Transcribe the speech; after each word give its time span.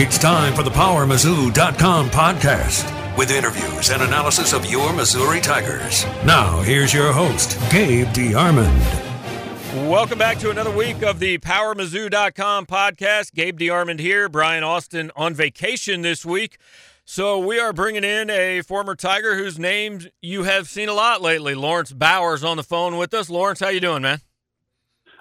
It's 0.00 0.16
time 0.16 0.54
for 0.54 0.62
the 0.62 0.70
PowerMizzou.com 0.70 2.10
podcast 2.10 3.18
with 3.18 3.32
interviews 3.32 3.90
and 3.90 4.00
analysis 4.00 4.52
of 4.52 4.64
your 4.64 4.92
Missouri 4.92 5.40
Tigers. 5.40 6.04
Now, 6.24 6.60
here's 6.60 6.94
your 6.94 7.12
host, 7.12 7.58
Gabe 7.68 8.06
DeArmond. 8.06 9.88
Welcome 9.90 10.16
back 10.16 10.38
to 10.38 10.50
another 10.50 10.70
week 10.70 11.02
of 11.02 11.18
the 11.18 11.38
PowerMizzou.com 11.38 12.66
podcast. 12.66 13.32
Gabe 13.32 13.58
DeArmond 13.58 13.98
here. 13.98 14.28
Brian 14.28 14.62
Austin 14.62 15.10
on 15.16 15.34
vacation 15.34 16.02
this 16.02 16.24
week. 16.24 16.58
So 17.04 17.44
we 17.44 17.58
are 17.58 17.72
bringing 17.72 18.04
in 18.04 18.30
a 18.30 18.62
former 18.62 18.94
Tiger 18.94 19.36
whose 19.36 19.58
name 19.58 20.02
you 20.22 20.44
have 20.44 20.68
seen 20.68 20.88
a 20.88 20.94
lot 20.94 21.22
lately. 21.22 21.56
Laurence 21.56 21.92
Bowers 21.92 22.44
on 22.44 22.56
the 22.56 22.62
phone 22.62 22.98
with 22.98 23.12
us. 23.14 23.28
Laurence, 23.28 23.58
how 23.58 23.70
you 23.70 23.80
doing, 23.80 24.02
man? 24.02 24.20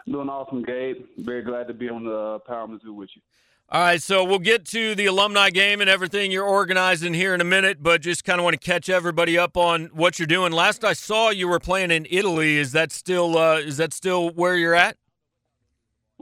Doing 0.07 0.29
awesome, 0.29 0.61
Gabe. 0.61 0.97
Very 1.17 1.41
glad 1.41 1.67
to 1.67 1.73
be 1.73 1.89
on 1.89 2.03
the 2.03 2.37
Power 2.45 2.67
Mizzou 2.67 2.93
with 2.93 3.09
you. 3.15 3.23
All 3.69 3.81
right, 3.81 4.01
so 4.01 4.23
we'll 4.23 4.39
get 4.39 4.63
to 4.67 4.95
the 4.95 5.07
alumni 5.07 5.49
game 5.49 5.81
and 5.81 5.89
everything 5.89 6.31
you're 6.31 6.45
organizing 6.45 7.13
here 7.13 7.33
in 7.33 7.41
a 7.41 7.43
minute, 7.43 7.83
but 7.83 8.01
just 8.01 8.23
kind 8.23 8.39
of 8.39 8.45
want 8.45 8.53
to 8.53 8.65
catch 8.65 8.87
everybody 8.87 9.37
up 9.37 9.57
on 9.57 9.87
what 9.87 10.17
you're 10.17 10.25
doing. 10.25 10.53
Last 10.53 10.85
I 10.85 10.93
saw, 10.93 11.31
you 11.31 11.49
were 11.49 11.59
playing 11.59 11.91
in 11.91 12.07
Italy. 12.09 12.55
Is 12.55 12.71
that 12.71 12.93
still 12.93 13.37
uh, 13.37 13.57
is 13.57 13.75
that 13.75 13.91
still 13.91 14.29
where 14.29 14.55
you're 14.55 14.73
at? 14.73 14.95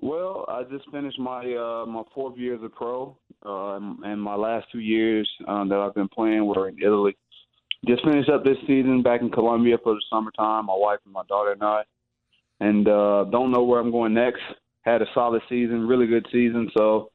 Well, 0.02 0.46
I 0.48 0.64
just 0.64 0.90
finished 0.90 1.20
my 1.20 1.42
uh, 1.54 1.86
my 1.86 2.02
fourth 2.16 2.36
year 2.36 2.56
as 2.56 2.64
a 2.64 2.70
pro, 2.70 3.16
uh, 3.46 3.76
and 3.76 4.20
my 4.20 4.34
last 4.34 4.66
two 4.72 4.80
years 4.80 5.30
um, 5.48 5.70
that 5.70 5.78
I've 5.78 5.94
been 5.94 6.10
playing 6.10 6.48
were 6.48 6.68
in 6.68 6.80
Italy. 6.80 7.16
Just 7.88 8.04
finished 8.06 8.30
up 8.32 8.44
this 8.44 8.58
season 8.62 9.04
back 9.04 9.22
in 9.22 9.30
Colombia 9.30 9.78
for 9.84 9.94
the 9.94 10.02
summertime. 10.10 10.66
My 10.66 10.76
wife 10.76 10.98
and 11.06 11.14
my 11.14 11.22
daughter 11.30 11.52
and 11.52 11.62
I, 11.62 11.84
and 12.60 12.88
uh, 12.88 13.26
don't 13.26 13.52
know 13.52 13.64
where 13.64 13.80
I'm 13.80 13.92
going 13.92 14.16
next. 14.16 14.42
Had 14.82 15.04
a 15.04 15.08
solid 15.14 15.44
season, 15.48 15.88
really 15.88 16.08
good 16.08 16.26
season, 16.32 16.72
so 16.76 17.12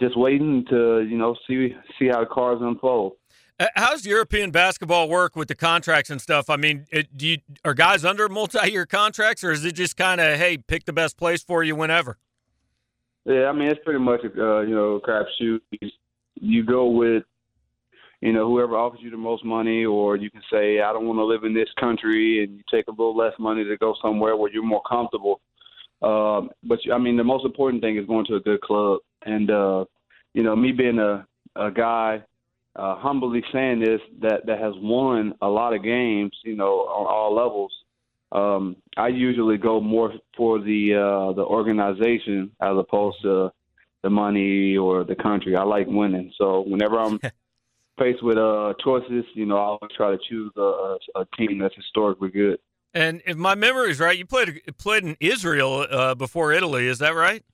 just 0.00 0.16
waiting 0.16 0.64
to 0.70 1.00
you 1.02 1.16
know 1.16 1.36
see 1.46 1.74
see 1.98 2.08
how 2.08 2.20
the 2.20 2.26
cards 2.26 2.60
unfold. 2.62 3.12
Uh, 3.58 3.66
how's 3.76 4.06
European 4.06 4.50
basketball 4.50 5.08
work 5.08 5.36
with 5.36 5.48
the 5.48 5.54
contracts 5.54 6.08
and 6.08 6.20
stuff? 6.20 6.48
I 6.48 6.56
mean, 6.56 6.86
it, 6.90 7.14
do 7.14 7.26
you, 7.26 7.38
are 7.62 7.74
guys 7.74 8.06
under 8.06 8.26
multi-year 8.26 8.86
contracts, 8.86 9.44
or 9.44 9.52
is 9.52 9.66
it 9.66 9.72
just 9.72 9.98
kind 9.98 10.18
of 10.20 10.38
hey, 10.38 10.56
pick 10.56 10.86
the 10.86 10.94
best 10.94 11.18
place 11.18 11.42
for 11.42 11.62
you 11.62 11.76
whenever? 11.76 12.16
Yeah, 13.26 13.46
I 13.46 13.52
mean 13.52 13.68
it's 13.68 13.84
pretty 13.84 14.00
much 14.00 14.20
uh, 14.24 14.60
you 14.60 14.74
know 14.74 15.00
crapshoot. 15.06 15.60
You 16.34 16.64
go 16.64 16.86
with 16.86 17.24
you 18.22 18.32
know 18.32 18.48
whoever 18.48 18.76
offers 18.76 19.00
you 19.02 19.10
the 19.10 19.18
most 19.18 19.44
money, 19.44 19.84
or 19.84 20.16
you 20.16 20.30
can 20.30 20.42
say 20.50 20.80
I 20.80 20.92
don't 20.92 21.06
want 21.06 21.18
to 21.18 21.24
live 21.24 21.44
in 21.44 21.52
this 21.52 21.68
country, 21.78 22.42
and 22.42 22.56
you 22.56 22.62
take 22.70 22.88
a 22.88 22.92
little 22.92 23.16
less 23.16 23.34
money 23.38 23.62
to 23.64 23.76
go 23.76 23.94
somewhere 24.02 24.36
where 24.36 24.50
you're 24.50 24.64
more 24.64 24.82
comfortable. 24.88 25.42
Um, 26.00 26.50
but 26.64 26.78
I 26.90 26.96
mean, 26.96 27.18
the 27.18 27.24
most 27.24 27.44
important 27.44 27.82
thing 27.82 27.98
is 27.98 28.06
going 28.06 28.24
to 28.26 28.36
a 28.36 28.40
good 28.40 28.62
club. 28.62 29.00
And 29.24 29.50
uh, 29.50 29.84
you 30.34 30.42
know, 30.42 30.56
me 30.56 30.72
being 30.72 30.98
a 30.98 31.26
a 31.56 31.70
guy 31.70 32.22
uh, 32.76 32.96
humbly 32.96 33.42
saying 33.52 33.80
this 33.80 34.00
that 34.20 34.46
that 34.46 34.60
has 34.60 34.74
won 34.76 35.34
a 35.42 35.48
lot 35.48 35.74
of 35.74 35.82
games, 35.82 36.32
you 36.44 36.56
know, 36.56 36.80
on 36.80 37.06
all 37.06 37.34
levels. 37.34 37.72
Um, 38.32 38.76
I 38.96 39.08
usually 39.08 39.58
go 39.58 39.80
more 39.80 40.12
for 40.36 40.60
the 40.60 40.94
uh, 40.94 41.32
the 41.32 41.42
organization 41.42 42.52
as 42.60 42.76
opposed 42.76 43.22
to 43.22 43.50
the 44.02 44.10
money 44.10 44.76
or 44.76 45.04
the 45.04 45.16
country. 45.16 45.56
I 45.56 45.64
like 45.64 45.86
winning, 45.88 46.32
so 46.38 46.60
whenever 46.60 46.98
I'm 46.98 47.18
faced 47.98 48.22
with 48.22 48.38
uh, 48.38 48.74
choices, 48.82 49.24
you 49.34 49.46
know, 49.46 49.56
I 49.56 49.64
always 49.64 49.90
try 49.96 50.12
to 50.12 50.18
choose 50.28 50.52
a, 50.56 50.96
a 51.16 51.26
team 51.36 51.58
that's 51.58 51.74
historically 51.74 52.30
good. 52.30 52.58
And 52.94 53.20
if 53.26 53.36
my 53.36 53.54
memory 53.54 53.90
is 53.90 54.00
right, 54.00 54.16
you 54.16 54.26
played 54.26 54.62
played 54.78 55.04
in 55.04 55.16
Israel 55.20 55.86
uh, 55.90 56.14
before 56.14 56.52
Italy. 56.52 56.86
Is 56.86 56.98
that 57.00 57.14
right? 57.14 57.44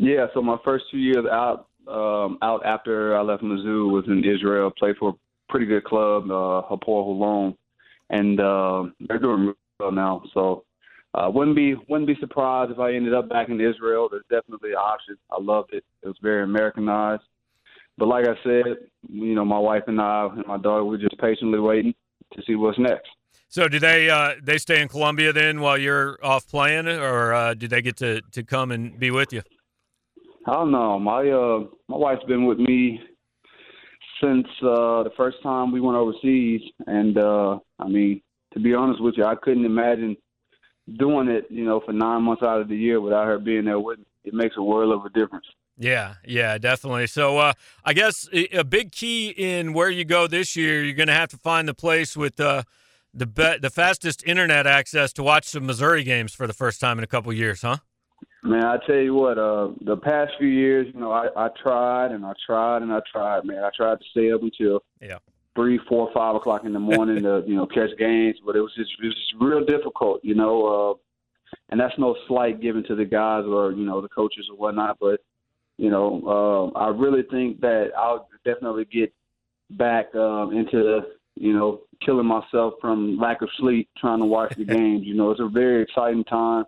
Yeah. 0.00 0.26
So 0.32 0.40
my 0.40 0.56
first 0.64 0.84
two 0.90 0.96
years 0.96 1.26
out 1.30 1.66
um, 1.86 2.38
out 2.40 2.64
after 2.64 3.16
I 3.16 3.20
left 3.20 3.42
Mizzou 3.42 3.92
was 3.92 4.04
in 4.06 4.24
Israel. 4.24 4.72
Played 4.78 4.96
for 4.98 5.10
a 5.10 5.12
pretty 5.50 5.66
good 5.66 5.84
club, 5.84 6.24
uh, 6.30 6.62
Hapoel 6.70 7.04
Holon, 7.06 7.54
and 8.08 8.40
uh, 8.40 8.84
they're 9.06 9.18
doing 9.18 9.52
well 9.78 9.92
now. 9.92 10.22
So 10.32 10.64
uh, 11.12 11.30
wouldn't 11.30 11.54
be 11.54 11.74
wouldn't 11.86 12.06
be 12.06 12.16
surprised 12.18 12.72
if 12.72 12.78
I 12.78 12.94
ended 12.94 13.12
up 13.12 13.28
back 13.28 13.50
in 13.50 13.60
Israel. 13.60 14.08
There's 14.10 14.24
definitely 14.30 14.70
an 14.70 14.76
option. 14.76 15.18
I 15.30 15.36
loved 15.38 15.74
it. 15.74 15.84
It 16.02 16.08
was 16.08 16.16
very 16.22 16.44
Americanized. 16.44 17.22
But 17.98 18.08
like 18.08 18.24
I 18.26 18.42
said, 18.42 18.64
you 19.06 19.34
know, 19.34 19.44
my 19.44 19.58
wife 19.58 19.82
and 19.86 20.00
I 20.00 20.30
and 20.34 20.46
my 20.46 20.56
daughter, 20.56 20.82
we're 20.82 20.96
just 20.96 21.18
patiently 21.18 21.60
waiting 21.60 21.92
to 22.32 22.42
see 22.46 22.54
what's 22.54 22.78
next. 22.78 23.10
So, 23.48 23.68
do 23.68 23.78
they 23.78 24.08
uh, 24.08 24.36
they 24.42 24.56
stay 24.56 24.80
in 24.80 24.88
Colombia 24.88 25.34
then 25.34 25.60
while 25.60 25.76
you're 25.76 26.18
off 26.22 26.48
playing, 26.48 26.88
or 26.88 27.34
uh, 27.34 27.52
do 27.52 27.68
they 27.68 27.82
get 27.82 27.98
to, 27.98 28.22
to 28.32 28.42
come 28.42 28.70
and 28.70 28.98
be 28.98 29.10
with 29.10 29.34
you? 29.34 29.42
I 30.50 30.54
don't 30.54 30.72
know. 30.72 30.98
My 30.98 31.30
uh, 31.30 31.60
my 31.86 31.96
wife's 31.96 32.24
been 32.24 32.44
with 32.44 32.58
me 32.58 32.98
since 34.20 34.48
uh, 34.62 35.04
the 35.04 35.12
first 35.16 35.36
time 35.44 35.70
we 35.70 35.80
went 35.80 35.96
overseas, 35.96 36.60
and 36.88 37.16
uh, 37.16 37.60
I 37.78 37.86
mean, 37.86 38.20
to 38.54 38.58
be 38.58 38.74
honest 38.74 39.00
with 39.00 39.14
you, 39.16 39.24
I 39.24 39.36
couldn't 39.36 39.64
imagine 39.64 40.16
doing 40.98 41.28
it, 41.28 41.46
you 41.50 41.64
know, 41.64 41.80
for 41.86 41.92
nine 41.92 42.24
months 42.24 42.42
out 42.42 42.60
of 42.60 42.68
the 42.68 42.74
year 42.74 43.00
without 43.00 43.26
her 43.26 43.38
being 43.38 43.64
there 43.64 43.78
with 43.78 44.00
me. 44.00 44.06
It 44.24 44.34
makes 44.34 44.56
a 44.58 44.62
world 44.62 44.92
of 44.92 45.04
a 45.04 45.10
difference. 45.10 45.46
Yeah, 45.78 46.14
yeah, 46.26 46.58
definitely. 46.58 47.06
So 47.06 47.38
uh, 47.38 47.52
I 47.84 47.92
guess 47.92 48.28
a 48.32 48.64
big 48.64 48.90
key 48.90 49.28
in 49.28 49.72
where 49.72 49.88
you 49.88 50.04
go 50.04 50.26
this 50.26 50.56
year, 50.56 50.82
you're 50.82 50.96
going 50.96 51.06
to 51.06 51.14
have 51.14 51.28
to 51.28 51.38
find 51.38 51.68
the 51.68 51.74
place 51.74 52.16
with 52.16 52.40
uh, 52.40 52.64
the 53.14 53.26
be- 53.26 53.58
the 53.62 53.70
fastest 53.70 54.24
internet 54.26 54.66
access 54.66 55.12
to 55.12 55.22
watch 55.22 55.44
some 55.44 55.64
Missouri 55.64 56.02
games 56.02 56.34
for 56.34 56.48
the 56.48 56.52
first 56.52 56.80
time 56.80 56.98
in 56.98 57.04
a 57.04 57.06
couple 57.06 57.32
years, 57.32 57.62
huh? 57.62 57.76
Man, 58.42 58.64
I 58.64 58.78
tell 58.86 58.96
you 58.96 59.14
what, 59.14 59.38
uh, 59.38 59.68
the 59.82 59.96
past 59.96 60.32
few 60.38 60.48
years, 60.48 60.86
you 60.94 61.00
know, 61.00 61.12
I, 61.12 61.28
I 61.36 61.48
tried 61.62 62.12
and 62.12 62.24
I 62.24 62.32
tried 62.44 62.82
and 62.82 62.92
I 62.92 63.00
tried, 63.10 63.44
man. 63.44 63.62
I 63.62 63.70
tried 63.76 63.98
to 63.98 64.04
stay 64.10 64.32
up 64.32 64.42
until 64.42 64.82
yeah 65.00 65.18
three, 65.54 65.78
four, 65.88 66.10
five 66.14 66.36
o'clock 66.36 66.64
in 66.64 66.72
the 66.72 66.78
morning 66.78 67.22
to 67.22 67.42
you 67.46 67.54
know 67.54 67.66
catch 67.66 67.90
games, 67.98 68.36
but 68.44 68.56
it 68.56 68.60
was 68.60 68.72
just 68.76 68.90
it 69.02 69.06
was 69.06 69.14
just 69.14 69.34
real 69.40 69.64
difficult, 69.64 70.20
you 70.22 70.34
know. 70.34 70.66
Uh, 70.66 70.94
and 71.68 71.80
that's 71.80 71.98
no 71.98 72.16
slight 72.28 72.60
given 72.60 72.84
to 72.84 72.94
the 72.94 73.04
guys 73.04 73.44
or 73.46 73.72
you 73.72 73.84
know 73.84 74.00
the 74.00 74.08
coaches 74.08 74.46
or 74.50 74.56
whatnot, 74.56 74.98
but 75.00 75.20
you 75.76 75.90
know, 75.90 76.72
uh, 76.76 76.78
I 76.78 76.88
really 76.88 77.22
think 77.30 77.60
that 77.60 77.90
I'll 77.96 78.28
definitely 78.44 78.84
get 78.84 79.12
back 79.70 80.14
um, 80.14 80.52
into 80.52 81.02
you 81.36 81.54
know, 81.54 81.80
killing 82.04 82.26
myself 82.26 82.74
from 82.80 83.18
lack 83.18 83.40
of 83.40 83.48
sleep 83.58 83.88
trying 83.98 84.18
to 84.18 84.26
watch 84.26 84.54
the 84.56 84.64
games. 84.76 85.02
You 85.04 85.14
know, 85.14 85.30
it's 85.30 85.40
a 85.40 85.48
very 85.48 85.82
exciting 85.82 86.24
time 86.24 86.64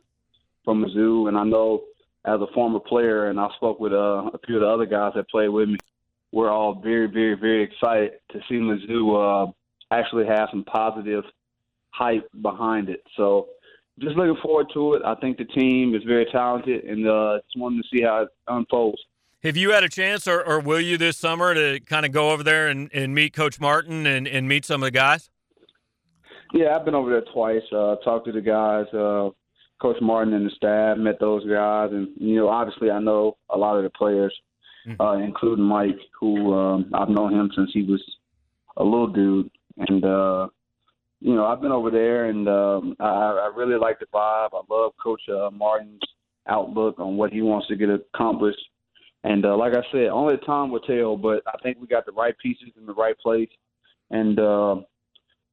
for 0.65 0.75
Mizzou, 0.75 1.29
and 1.29 1.37
I 1.37 1.45
know 1.45 1.83
as 2.25 2.41
a 2.41 2.47
former 2.55 2.81
player, 2.81 3.29
and 3.29 3.41
I 3.41 3.49
spoke 3.57 3.81
with 3.81 3.93
uh, 3.93 4.31
a 4.33 4.39
few 4.47 4.57
of 4.57 4.63
the 4.63 4.69
other 4.69 4.87
guys 4.87 5.13
that 5.17 5.29
played 5.29 5.49
with 5.49 5.69
me, 5.69 5.79
we're 6.33 6.51
all 6.51 6.81
very, 6.81 7.07
very, 7.07 7.35
very 7.35 7.63
excited 7.63 8.13
to 8.31 8.39
see 8.49 8.55
Mizzou 8.55 9.49
uh, 9.49 9.53
actually 9.91 10.27
have 10.27 10.49
some 10.51 10.65
positive 10.65 11.25
hype 11.91 12.27
behind 12.41 12.89
it. 12.89 13.03
So 13.17 13.49
just 14.01 14.17
looking 14.17 14.41
forward 14.43 14.69
to 14.73 14.95
it. 14.95 15.03
I 15.05 15.15
think 15.17 15.37
the 15.37 15.45
team 15.45 15.95
is 15.95 16.03
very 16.05 16.27
talented, 16.27 16.85
and 16.85 17.07
uh, 17.07 17.39
just 17.45 17.59
wanting 17.59 17.83
to 17.83 17.97
see 17.97 18.03
how 18.03 18.23
it 18.23 18.29
unfolds. 18.49 18.99
Have 19.43 19.57
you 19.57 19.73
had 19.73 19.83
a 19.83 19.89
chance, 19.89 20.29
or, 20.29 20.43
or 20.43 20.61
will 20.61 20.81
you 20.81 20.97
this 20.97 21.19
summer, 21.19 21.53
to 21.53 21.81
kind 21.81 22.07
of 22.07 22.13
go 22.13 22.31
over 22.31 22.45
there 22.45 22.69
and, 22.69 22.89
and 22.95 23.13
meet 23.15 23.35
Coach 23.35 23.59
Martin 23.61 24.07
and, 24.07 24.29
and 24.29 24.49
meet 24.49 24.65
some 24.65 24.83
of 24.83 24.87
the 24.87 24.93
guys? 24.93 25.31
Yeah, 26.55 26.77
I've 26.77 26.85
been 26.85 26.95
over 26.95 27.11
there 27.11 27.25
twice. 27.33 27.63
Uh, 27.73 27.97
talked 27.97 28.27
to 28.27 28.33
the 28.33 28.41
guys, 28.41 28.87
uh, 28.95 29.31
Coach 29.83 29.97
Martin 30.01 30.35
and 30.35 30.47
the 30.47 30.51
staff, 30.57 30.97
met 30.97 31.19
those 31.21 31.45
guys, 31.47 31.91
and 31.93 32.09
you 32.17 32.37
know, 32.37 32.49
obviously, 32.49 32.91
I 32.91 33.01
know 33.01 33.37
a 33.51 33.59
lot 33.59 33.77
of 33.77 33.83
the 33.83 33.91
players, 33.91 34.35
mm-hmm. 34.87 35.01
uh, 35.01 35.19
including 35.19 35.65
Mike, 35.65 35.99
who 36.19 36.55
um, 36.55 36.91
I've 36.95 37.09
known 37.09 37.35
him 37.35 37.51
since 37.55 37.71
he 37.75 37.83
was 37.83 38.03
a 38.77 38.85
little 38.85 39.09
dude, 39.09 39.51
and 39.77 40.05
uh, 40.05 40.47
you 41.21 41.35
know, 41.35 41.47
I've 41.47 41.61
been 41.61 41.73
over 41.73 41.91
there, 41.91 42.27
and 42.27 42.49
um, 42.49 42.97
I, 43.01 43.05
I 43.05 43.53
really 43.55 43.79
like 43.79 43.99
the 43.99 44.07
vibe. 44.07 44.51
I 44.55 44.61
love 44.71 44.93
Coach 45.03 45.23
uh, 45.29 45.51
Martin's 45.51 46.01
outlook 46.49 46.99
on 46.99 47.17
what 47.17 47.33
he 47.33 47.43
wants 47.43 47.69
to 47.69 47.77
get 47.77 47.89
accomplished 47.91 48.59
and 49.25 49.45
uh, 49.45 49.57
like 49.57 49.73
I 49.75 49.83
said, 49.93 50.07
only 50.07 50.37
time 50.39 50.71
will 50.71 50.81
tell. 50.81 51.17
But 51.17 51.43
I 51.47 51.57
think 51.63 51.79
we 51.81 51.87
got 51.87 52.07
the 52.07 52.13
right 52.13 52.37
pieces 52.39 52.71
in 52.77 52.87
the 52.87 52.95
right 52.95 53.19
place. 53.19 53.49
And 54.11 54.39
uh, 54.39 54.77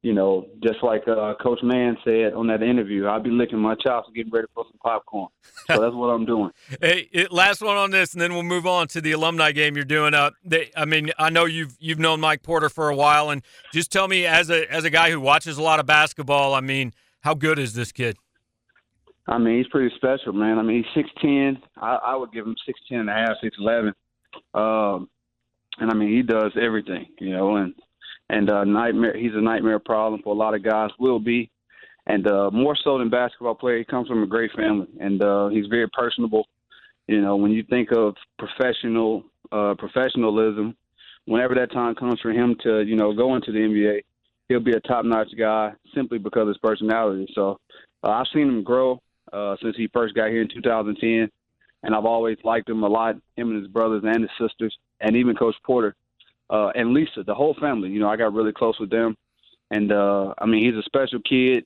you 0.02 0.14
know, 0.14 0.46
just 0.62 0.82
like 0.82 1.06
uh, 1.06 1.34
Coach 1.42 1.58
Mann 1.62 1.96
said 2.04 2.32
on 2.32 2.46
that 2.46 2.62
interview, 2.62 3.06
I'll 3.06 3.22
be 3.22 3.30
licking 3.30 3.58
my 3.58 3.74
chops 3.74 4.06
and 4.06 4.16
getting 4.16 4.32
ready 4.32 4.46
for 4.54 4.64
some 4.64 4.78
popcorn. 4.82 5.28
So 5.66 5.78
that's 5.78 5.94
what 5.94 6.06
I'm 6.06 6.24
doing. 6.24 6.50
hey, 6.80 7.08
last 7.30 7.60
one 7.60 7.76
on 7.76 7.90
this, 7.90 8.14
and 8.14 8.20
then 8.20 8.32
we'll 8.32 8.42
move 8.42 8.66
on 8.66 8.88
to 8.88 9.02
the 9.02 9.12
alumni 9.12 9.52
game 9.52 9.76
you're 9.76 9.84
doing. 9.84 10.14
Uh, 10.14 10.30
they, 10.42 10.70
I 10.74 10.86
mean, 10.86 11.10
I 11.18 11.28
know 11.28 11.44
you've 11.44 11.76
you've 11.78 11.98
known 11.98 12.20
Mike 12.20 12.42
Porter 12.42 12.70
for 12.70 12.88
a 12.88 12.96
while, 12.96 13.28
and 13.28 13.42
just 13.74 13.92
tell 13.92 14.08
me, 14.08 14.24
as 14.26 14.48
a 14.48 14.70
as 14.72 14.84
a 14.84 14.90
guy 14.90 15.10
who 15.10 15.20
watches 15.20 15.58
a 15.58 15.62
lot 15.62 15.80
of 15.80 15.86
basketball, 15.86 16.54
I 16.54 16.60
mean, 16.60 16.94
how 17.20 17.34
good 17.34 17.58
is 17.58 17.74
this 17.74 17.92
kid? 17.92 18.16
I 19.28 19.36
mean, 19.36 19.58
he's 19.58 19.68
pretty 19.68 19.94
special, 19.96 20.32
man. 20.32 20.58
I 20.58 20.62
mean, 20.62 20.82
he's 20.82 20.94
six 20.94 21.10
ten. 21.20 21.58
I, 21.76 21.96
I 21.96 22.16
would 22.16 22.32
give 22.32 22.46
him 22.46 22.56
six 22.64 22.80
ten 22.88 23.00
and 23.00 23.10
a 23.10 23.12
half, 23.12 23.32
six 23.42 23.54
eleven. 23.58 23.92
Um, 24.54 25.10
and 25.78 25.90
I 25.90 25.94
mean, 25.94 26.08
he 26.10 26.22
does 26.22 26.52
everything, 26.60 27.06
you 27.18 27.30
know. 27.30 27.56
And 27.56 27.74
and 28.30 28.50
uh, 28.50 28.64
nightmare. 28.64 29.16
He's 29.16 29.34
a 29.34 29.40
nightmare 29.40 29.78
problem 29.78 30.22
for 30.22 30.34
a 30.34 30.38
lot 30.38 30.54
of 30.54 30.62
guys. 30.62 30.90
Will 30.98 31.18
be, 31.18 31.50
and 32.06 32.26
uh, 32.26 32.50
more 32.52 32.76
so 32.82 32.98
than 32.98 33.10
basketball 33.10 33.54
player. 33.54 33.78
He 33.78 33.84
comes 33.84 34.08
from 34.08 34.22
a 34.22 34.26
great 34.26 34.52
family, 34.52 34.88
and 34.98 35.22
uh, 35.22 35.48
he's 35.48 35.66
very 35.66 35.88
personable. 35.88 36.46
You 37.06 37.20
know, 37.20 37.36
when 37.36 37.50
you 37.50 37.64
think 37.68 37.90
of 37.92 38.14
professional 38.38 39.24
uh, 39.52 39.74
professionalism. 39.78 40.76
Whenever 41.26 41.54
that 41.54 41.72
time 41.72 41.94
comes 41.94 42.20
for 42.20 42.30
him 42.30 42.56
to, 42.62 42.82
you 42.82 42.96
know, 42.96 43.12
go 43.12 43.34
into 43.36 43.52
the 43.52 43.58
NBA, 43.58 44.00
he'll 44.48 44.60
be 44.60 44.72
a 44.72 44.80
top-notch 44.80 45.28
guy 45.38 45.72
simply 45.94 46.18
because 46.18 46.42
of 46.42 46.48
his 46.48 46.58
personality. 46.58 47.30
So 47.34 47.58
uh, 48.02 48.10
I've 48.10 48.26
seen 48.32 48.48
him 48.48 48.62
grow 48.62 49.02
uh, 49.32 49.56
since 49.62 49.76
he 49.76 49.88
first 49.92 50.14
got 50.14 50.30
here 50.30 50.42
in 50.42 50.48
2010, 50.48 51.30
and 51.82 51.94
I've 51.94 52.04
always 52.04 52.38
liked 52.44 52.68
him 52.68 52.82
a 52.82 52.88
lot. 52.88 53.16
Him 53.36 53.50
and 53.50 53.62
his 53.62 53.70
brothers 53.70 54.02
and 54.04 54.22
his 54.22 54.30
sisters, 54.40 54.76
and 55.00 55.16
even 55.16 55.36
Coach 55.36 55.56
Porter 55.64 55.94
uh, 56.50 56.72
and 56.74 56.92
Lisa, 56.92 57.22
the 57.24 57.34
whole 57.34 57.54
family. 57.60 57.90
You 57.90 58.00
know, 58.00 58.08
I 58.08 58.16
got 58.16 58.32
really 58.34 58.52
close 58.52 58.78
with 58.78 58.90
them, 58.90 59.16
and 59.70 59.92
uh, 59.92 60.34
I 60.38 60.46
mean, 60.46 60.64
he's 60.64 60.78
a 60.78 60.82
special 60.82 61.20
kid. 61.20 61.64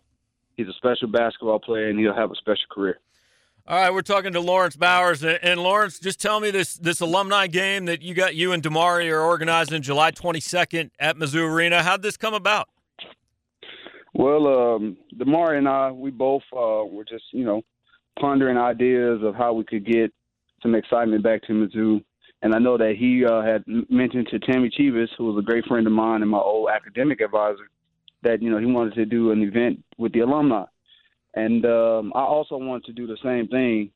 He's 0.56 0.68
a 0.68 0.72
special 0.74 1.08
basketball 1.08 1.58
player, 1.58 1.88
and 1.88 1.98
he'll 1.98 2.14
have 2.14 2.30
a 2.30 2.36
special 2.36 2.64
career. 2.70 3.00
All 3.66 3.80
right, 3.80 3.90
we're 3.90 4.02
talking 4.02 4.34
to 4.34 4.40
Laurence 4.40 4.76
Bowers, 4.76 5.24
and 5.24 5.58
Laurence, 5.58 5.98
just 5.98 6.20
tell 6.20 6.38
me 6.38 6.50
this 6.50 6.74
this 6.74 7.00
alumni 7.00 7.46
game 7.46 7.86
that 7.86 8.02
you 8.02 8.12
got 8.12 8.34
you 8.34 8.52
and 8.52 8.62
DeMarre 8.62 9.10
are 9.10 9.22
organizing 9.22 9.80
July 9.80 10.10
22nd 10.10 10.90
at 10.98 11.16
Mizzou 11.16 11.50
Arena. 11.50 11.82
How'd 11.82 12.02
this 12.02 12.18
come 12.18 12.34
about? 12.34 12.68
Well, 14.12 14.46
um, 14.46 14.98
DeMarre 15.16 15.56
and 15.56 15.66
I, 15.66 15.90
we 15.90 16.10
both 16.10 16.42
uh, 16.52 16.84
were 16.84 17.06
just 17.08 17.24
you 17.32 17.46
know 17.46 17.62
pondering 18.20 18.58
ideas 18.58 19.22
of 19.22 19.34
how 19.34 19.54
we 19.54 19.64
could 19.64 19.86
get 19.86 20.12
some 20.62 20.74
excitement 20.74 21.22
back 21.22 21.42
to 21.44 21.52
Mizzou. 21.54 22.04
And 22.44 22.54
I 22.54 22.58
know 22.58 22.76
that 22.76 22.96
he 22.96 23.24
uh, 23.24 23.40
had 23.40 23.64
mentioned 23.88 24.28
to 24.28 24.38
Tammy 24.38 24.68
Chivas, 24.68 25.08
who 25.16 25.24
was 25.24 25.38
a 25.42 25.46
great 25.46 25.64
friend 25.64 25.86
of 25.86 25.94
mine 25.94 26.20
and 26.20 26.30
my 26.30 26.38
old 26.38 26.68
academic 26.68 27.22
advisor, 27.22 27.70
that 28.20 28.42
you 28.42 28.50
know 28.50 28.58
he 28.58 28.66
wanted 28.66 28.94
to 28.96 29.06
do 29.06 29.30
an 29.30 29.42
event 29.42 29.82
with 29.96 30.12
the 30.12 30.20
alumni. 30.20 30.66
And 31.32 31.64
um, 31.64 32.12
I 32.14 32.20
also 32.20 32.58
wanted 32.58 32.84
to 32.84 32.92
do 32.92 33.06
the 33.06 33.16
same 33.22 33.48
thing. 33.48 33.92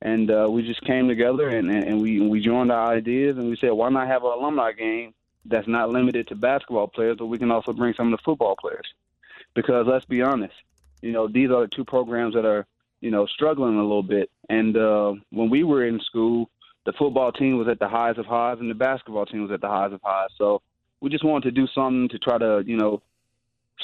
And 0.00 0.32
uh, 0.32 0.48
we 0.50 0.66
just 0.66 0.82
came 0.82 1.06
together 1.06 1.48
and, 1.48 1.70
and, 1.70 2.02
we 2.02 2.18
we 2.28 2.40
joined 2.40 2.72
our 2.72 2.92
ideas 2.92 3.38
and 3.38 3.48
we 3.48 3.56
said, 3.56 3.70
why 3.70 3.88
not 3.88 4.08
have 4.08 4.24
an 4.24 4.32
alumni 4.32 4.72
game 4.72 5.14
that's 5.44 5.68
not 5.68 5.90
limited 5.90 6.26
to 6.26 6.34
basketball 6.34 6.88
players, 6.88 7.18
but 7.20 7.26
we 7.26 7.38
can 7.38 7.52
also 7.52 7.72
bring 7.72 7.94
some 7.94 8.12
of 8.12 8.18
the 8.18 8.24
football 8.24 8.56
players. 8.56 8.92
Because 9.54 9.86
let's 9.86 10.06
be 10.06 10.22
honest, 10.22 10.54
you 11.02 11.12
know, 11.12 11.28
these 11.28 11.50
are 11.50 11.62
the 11.62 11.68
two 11.68 11.84
programs 11.84 12.34
that 12.34 12.44
are, 12.44 12.66
you 13.00 13.12
know, 13.12 13.26
struggling 13.26 13.76
a 13.76 13.82
little 13.82 14.02
bit. 14.02 14.28
And 14.48 14.76
uh, 14.76 15.14
when 15.30 15.50
we 15.50 15.62
were 15.62 15.86
in 15.86 16.00
school, 16.00 16.50
the 16.84 16.92
football 16.98 17.32
team 17.32 17.58
was 17.58 17.68
at 17.68 17.78
the 17.78 17.88
highs 17.88 18.18
of 18.18 18.26
highs 18.26 18.58
and 18.60 18.70
the 18.70 18.74
basketball 18.74 19.26
team 19.26 19.42
was 19.42 19.50
at 19.50 19.60
the 19.60 19.68
highs 19.68 19.92
of 19.92 20.00
highs. 20.02 20.30
So 20.36 20.62
we 21.00 21.10
just 21.10 21.24
wanted 21.24 21.44
to 21.44 21.60
do 21.60 21.66
something 21.74 22.08
to 22.08 22.18
try 22.18 22.38
to, 22.38 22.62
you 22.66 22.76
know, 22.76 23.02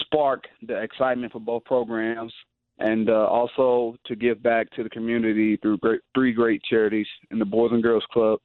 spark 0.00 0.44
the 0.66 0.80
excitement 0.80 1.32
for 1.32 1.40
both 1.40 1.64
programs 1.64 2.32
and 2.78 3.10
uh, 3.10 3.26
also 3.26 3.96
to 4.06 4.14
give 4.14 4.42
back 4.42 4.70
to 4.70 4.82
the 4.82 4.90
community 4.90 5.56
through 5.56 5.78
great, 5.78 6.00
three 6.14 6.32
great 6.32 6.62
charities 6.62 7.06
in 7.30 7.38
the 7.38 7.44
Boys 7.44 7.72
and 7.72 7.82
Girls 7.82 8.04
Club, 8.12 8.38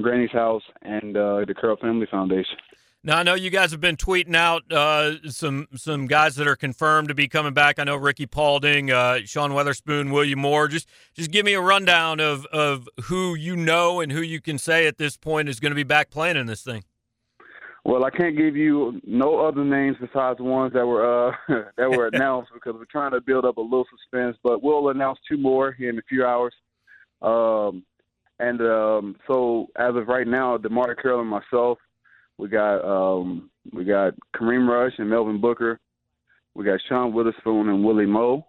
Granny's 0.00 0.30
House, 0.30 0.62
and 0.82 1.16
uh, 1.16 1.44
the 1.46 1.54
Carroll 1.58 1.76
Family 1.76 2.06
Foundation. 2.10 2.56
Now 3.04 3.18
I 3.18 3.24
know 3.24 3.34
you 3.34 3.50
guys 3.50 3.72
have 3.72 3.80
been 3.80 3.96
tweeting 3.96 4.36
out 4.36 4.70
uh, 4.70 5.28
some 5.28 5.66
some 5.74 6.06
guys 6.06 6.36
that 6.36 6.46
are 6.46 6.54
confirmed 6.54 7.08
to 7.08 7.14
be 7.14 7.26
coming 7.26 7.52
back. 7.52 7.80
I 7.80 7.84
know 7.84 7.96
Rickey 7.96 8.26
Paulding, 8.26 8.92
uh, 8.92 9.20
Sean 9.24 9.50
Weatherspoon, 9.50 10.12
William 10.12 10.38
Moore. 10.38 10.68
Just 10.68 10.88
just 11.12 11.32
give 11.32 11.44
me 11.44 11.54
a 11.54 11.60
rundown 11.60 12.20
of 12.20 12.46
of 12.46 12.88
who 13.04 13.34
you 13.34 13.56
know 13.56 14.00
and 14.00 14.12
who 14.12 14.20
you 14.20 14.40
can 14.40 14.56
say 14.56 14.86
at 14.86 14.98
this 14.98 15.16
point 15.16 15.48
is 15.48 15.58
going 15.58 15.72
to 15.72 15.76
be 15.76 15.82
back 15.82 16.10
playing 16.10 16.36
in 16.36 16.46
this 16.46 16.62
thing. 16.62 16.84
Well, 17.84 18.04
I 18.04 18.10
can't 18.10 18.36
give 18.36 18.54
you 18.54 19.00
no 19.04 19.40
other 19.40 19.64
names 19.64 19.96
besides 20.00 20.38
the 20.38 20.44
ones 20.44 20.72
that 20.72 20.86
were 20.86 21.30
uh, 21.30 21.34
that 21.76 21.90
were 21.90 22.06
announced 22.06 22.50
because 22.54 22.74
we're 22.74 22.84
trying 22.84 23.10
to 23.10 23.20
build 23.20 23.44
up 23.44 23.56
a 23.56 23.60
little 23.60 23.86
suspense. 23.90 24.36
But 24.44 24.62
we'll 24.62 24.90
announce 24.90 25.18
two 25.28 25.38
more 25.38 25.72
here 25.72 25.90
in 25.90 25.98
a 25.98 26.02
few 26.08 26.24
hours. 26.24 26.54
Um, 27.20 27.82
and 28.38 28.60
um, 28.60 29.16
so, 29.26 29.66
as 29.76 29.96
of 29.96 30.06
right 30.06 30.26
now, 30.26 30.56
Demarcus 30.56 31.02
Carroll 31.02 31.20
and 31.20 31.28
myself, 31.28 31.78
we 32.42 32.48
got 32.48 32.84
um, 32.84 33.48
we 33.72 33.84
got 33.84 34.14
Kareem 34.34 34.68
Rush 34.68 34.94
and 34.98 35.08
Melvin 35.08 35.40
Booker. 35.40 35.78
We 36.54 36.64
got 36.64 36.80
Sean 36.88 37.12
Weatherspoon 37.12 37.68
and 37.68 37.84
Willie 37.84 38.04
Moe, 38.04 38.44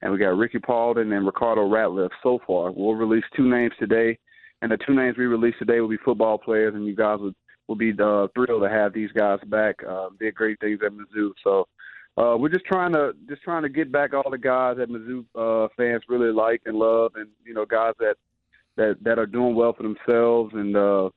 and 0.00 0.10
we 0.10 0.18
got 0.18 0.38
Rickey 0.38 0.58
Paulding 0.58 1.12
and 1.12 1.26
Ricardo 1.26 1.68
Ratliffe. 1.68 2.08
So 2.22 2.38
far, 2.46 2.72
we'll 2.72 2.94
release 2.94 3.24
two 3.36 3.46
names 3.46 3.74
today, 3.78 4.18
and 4.62 4.72
the 4.72 4.78
two 4.78 4.94
names 4.94 5.18
we 5.18 5.26
release 5.26 5.54
today 5.58 5.80
will 5.80 5.88
be 5.90 5.98
football 6.02 6.38
players, 6.38 6.74
and 6.74 6.86
you 6.86 6.96
guys 6.96 7.18
would 7.20 7.34
will 7.68 7.76
be 7.76 7.90
uh, 7.90 8.28
thrilled 8.34 8.62
to 8.62 8.70
have 8.70 8.94
these 8.94 9.12
guys 9.12 9.38
back. 9.48 9.76
Uh, 9.86 10.08
did 10.18 10.34
great 10.34 10.58
things 10.60 10.80
at 10.84 10.92
Mizzou, 10.92 11.32
so 11.44 11.68
uh, 12.16 12.38
we're 12.38 12.48
just 12.48 12.64
trying 12.64 12.94
to 12.94 13.12
just 13.28 13.42
trying 13.42 13.64
to 13.64 13.68
get 13.68 13.92
back 13.92 14.14
all 14.14 14.30
the 14.30 14.38
guys 14.38 14.78
that 14.78 14.88
Mizzou 14.88 15.26
uh, 15.34 15.68
fans 15.76 16.02
really 16.08 16.32
like 16.32 16.62
and 16.64 16.78
love, 16.78 17.12
and 17.16 17.28
you 17.44 17.52
know 17.52 17.66
guys 17.66 17.92
that 17.98 18.14
that 18.76 18.96
that 19.02 19.18
are 19.18 19.26
doing 19.26 19.54
well 19.54 19.74
for 19.74 19.82
themselves, 19.82 20.54
and 20.54 20.74
uh, 20.74 21.10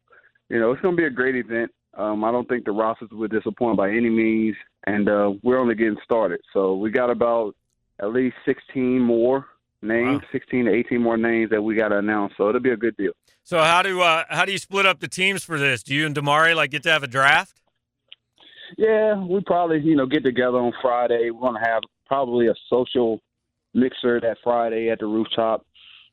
you 0.49 0.59
know 0.59 0.73
it's 0.73 0.81
going 0.81 0.97
to 0.97 1.01
be 1.01 1.07
a 1.07 1.09
great 1.09 1.37
event. 1.37 1.71
Um, 1.99 2.23
I 2.23 2.31
don't 2.31 2.47
think 2.47 2.63
the 2.63 2.71
rosters 2.71 3.09
will 3.11 3.27
disappoint 3.27 3.75
by 3.75 3.89
any 3.89 4.09
means, 4.09 4.55
and 4.87 5.09
uh, 5.09 5.33
we're 5.43 5.59
only 5.59 5.75
getting 5.75 5.97
started. 6.01 6.39
So 6.53 6.75
we 6.75 6.91
got 6.91 7.09
about 7.09 7.57
at 7.99 8.13
least 8.13 8.37
16 8.45 9.01
more 9.01 9.47
names, 9.81 10.21
wow. 10.21 10.29
16 10.31 10.65
to 10.65 10.73
18 10.73 11.01
more 11.01 11.17
names 11.17 11.49
that 11.49 11.61
we 11.61 11.75
got 11.75 11.89
to 11.89 11.97
announce. 11.97 12.33
So 12.37 12.47
it'll 12.47 12.61
be 12.61 12.71
a 12.71 12.77
good 12.77 12.95
deal. 12.95 13.11
So 13.43 13.59
how 13.59 13.81
do 13.81 13.99
uh, 14.01 14.23
how 14.29 14.45
do 14.45 14.53
you 14.53 14.57
split 14.57 14.85
up 14.85 15.01
the 15.01 15.09
teams 15.09 15.43
for 15.43 15.59
this? 15.59 15.83
Do 15.83 15.93
you 15.93 16.05
and 16.05 16.15
DeMarre 16.15 16.55
like 16.55 16.71
get 16.71 16.83
to 16.83 16.91
have 16.91 17.03
a 17.03 17.07
draft? 17.07 17.59
Yeah, 18.77 19.21
we 19.21 19.41
probably 19.41 19.81
you 19.81 19.97
know 19.97 20.05
get 20.05 20.23
together 20.23 20.57
on 20.57 20.71
Friday. 20.81 21.31
We're 21.31 21.41
gonna 21.41 21.67
have 21.67 21.83
probably 22.05 22.47
a 22.47 22.55
social 22.69 23.19
mixer 23.73 24.21
that 24.21 24.37
Friday 24.41 24.89
at 24.89 24.99
the 24.99 25.05
rooftop. 25.05 25.65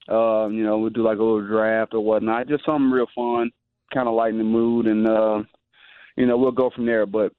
Um, 0.08 0.54
you 0.54 0.64
know, 0.64 0.78
we'll 0.78 0.90
do 0.90 1.02
like 1.02 1.18
a 1.18 1.22
little 1.22 1.46
draft 1.46 1.94
or 1.94 2.00
whatnot, 2.00 2.48
just 2.48 2.64
something 2.64 2.90
real 2.90 3.06
fun, 3.14 3.50
kind 3.92 4.08
of 4.08 4.14
lighten 4.14 4.38
the 4.38 4.44
mood, 4.44 4.86
and 4.86 5.06
uh, 5.06 5.42
you 6.16 6.26
know 6.26 6.36
we'll 6.36 6.52
go 6.52 6.70
from 6.70 6.86
there. 6.86 7.06
But 7.06 7.32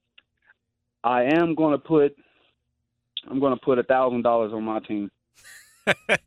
I 1.03 1.24
am 1.24 1.56
going 1.56 1.74
to 1.74 1.77
put 1.77 2.15
I'm 3.29 3.39
going 3.39 3.53
to 3.53 3.59
put 3.63 3.79
a 3.79 3.83
thousand 3.83 4.24
dollars 4.24 4.53
on 4.53 4.63
my 4.63 4.79
team. 4.79 5.12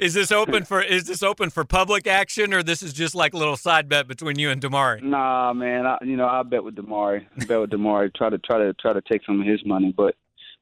is 0.00 0.14
this 0.14 0.30
open 0.30 0.64
for 0.64 0.80
is 0.80 1.04
this 1.04 1.22
open 1.22 1.50
for 1.50 1.64
public 1.64 2.06
action 2.06 2.54
or 2.54 2.62
this 2.62 2.80
is 2.82 2.92
just 2.92 3.14
like 3.14 3.34
a 3.34 3.36
little 3.36 3.56
side 3.56 3.88
bet 3.88 4.06
between 4.06 4.38
you 4.38 4.50
and 4.50 4.62
DeMarre? 4.62 5.02
Nah, 5.02 5.52
man. 5.52 5.86
I, 5.86 5.98
you 6.02 6.16
know, 6.16 6.28
I 6.28 6.42
bet 6.44 6.62
with 6.62 6.76
DeMarre. 6.76 7.26
I 7.40 7.44
bet 7.44 7.60
with 7.60 7.70
DeMarre. 7.70 8.14
Try 8.14 8.30
to 8.30 8.38
try 8.38 8.58
to 8.58 8.72
try 8.74 8.92
to 8.92 9.02
take 9.02 9.24
some 9.24 9.40
of 9.40 9.46
his 9.46 9.64
money, 9.64 9.92
but 9.96 10.14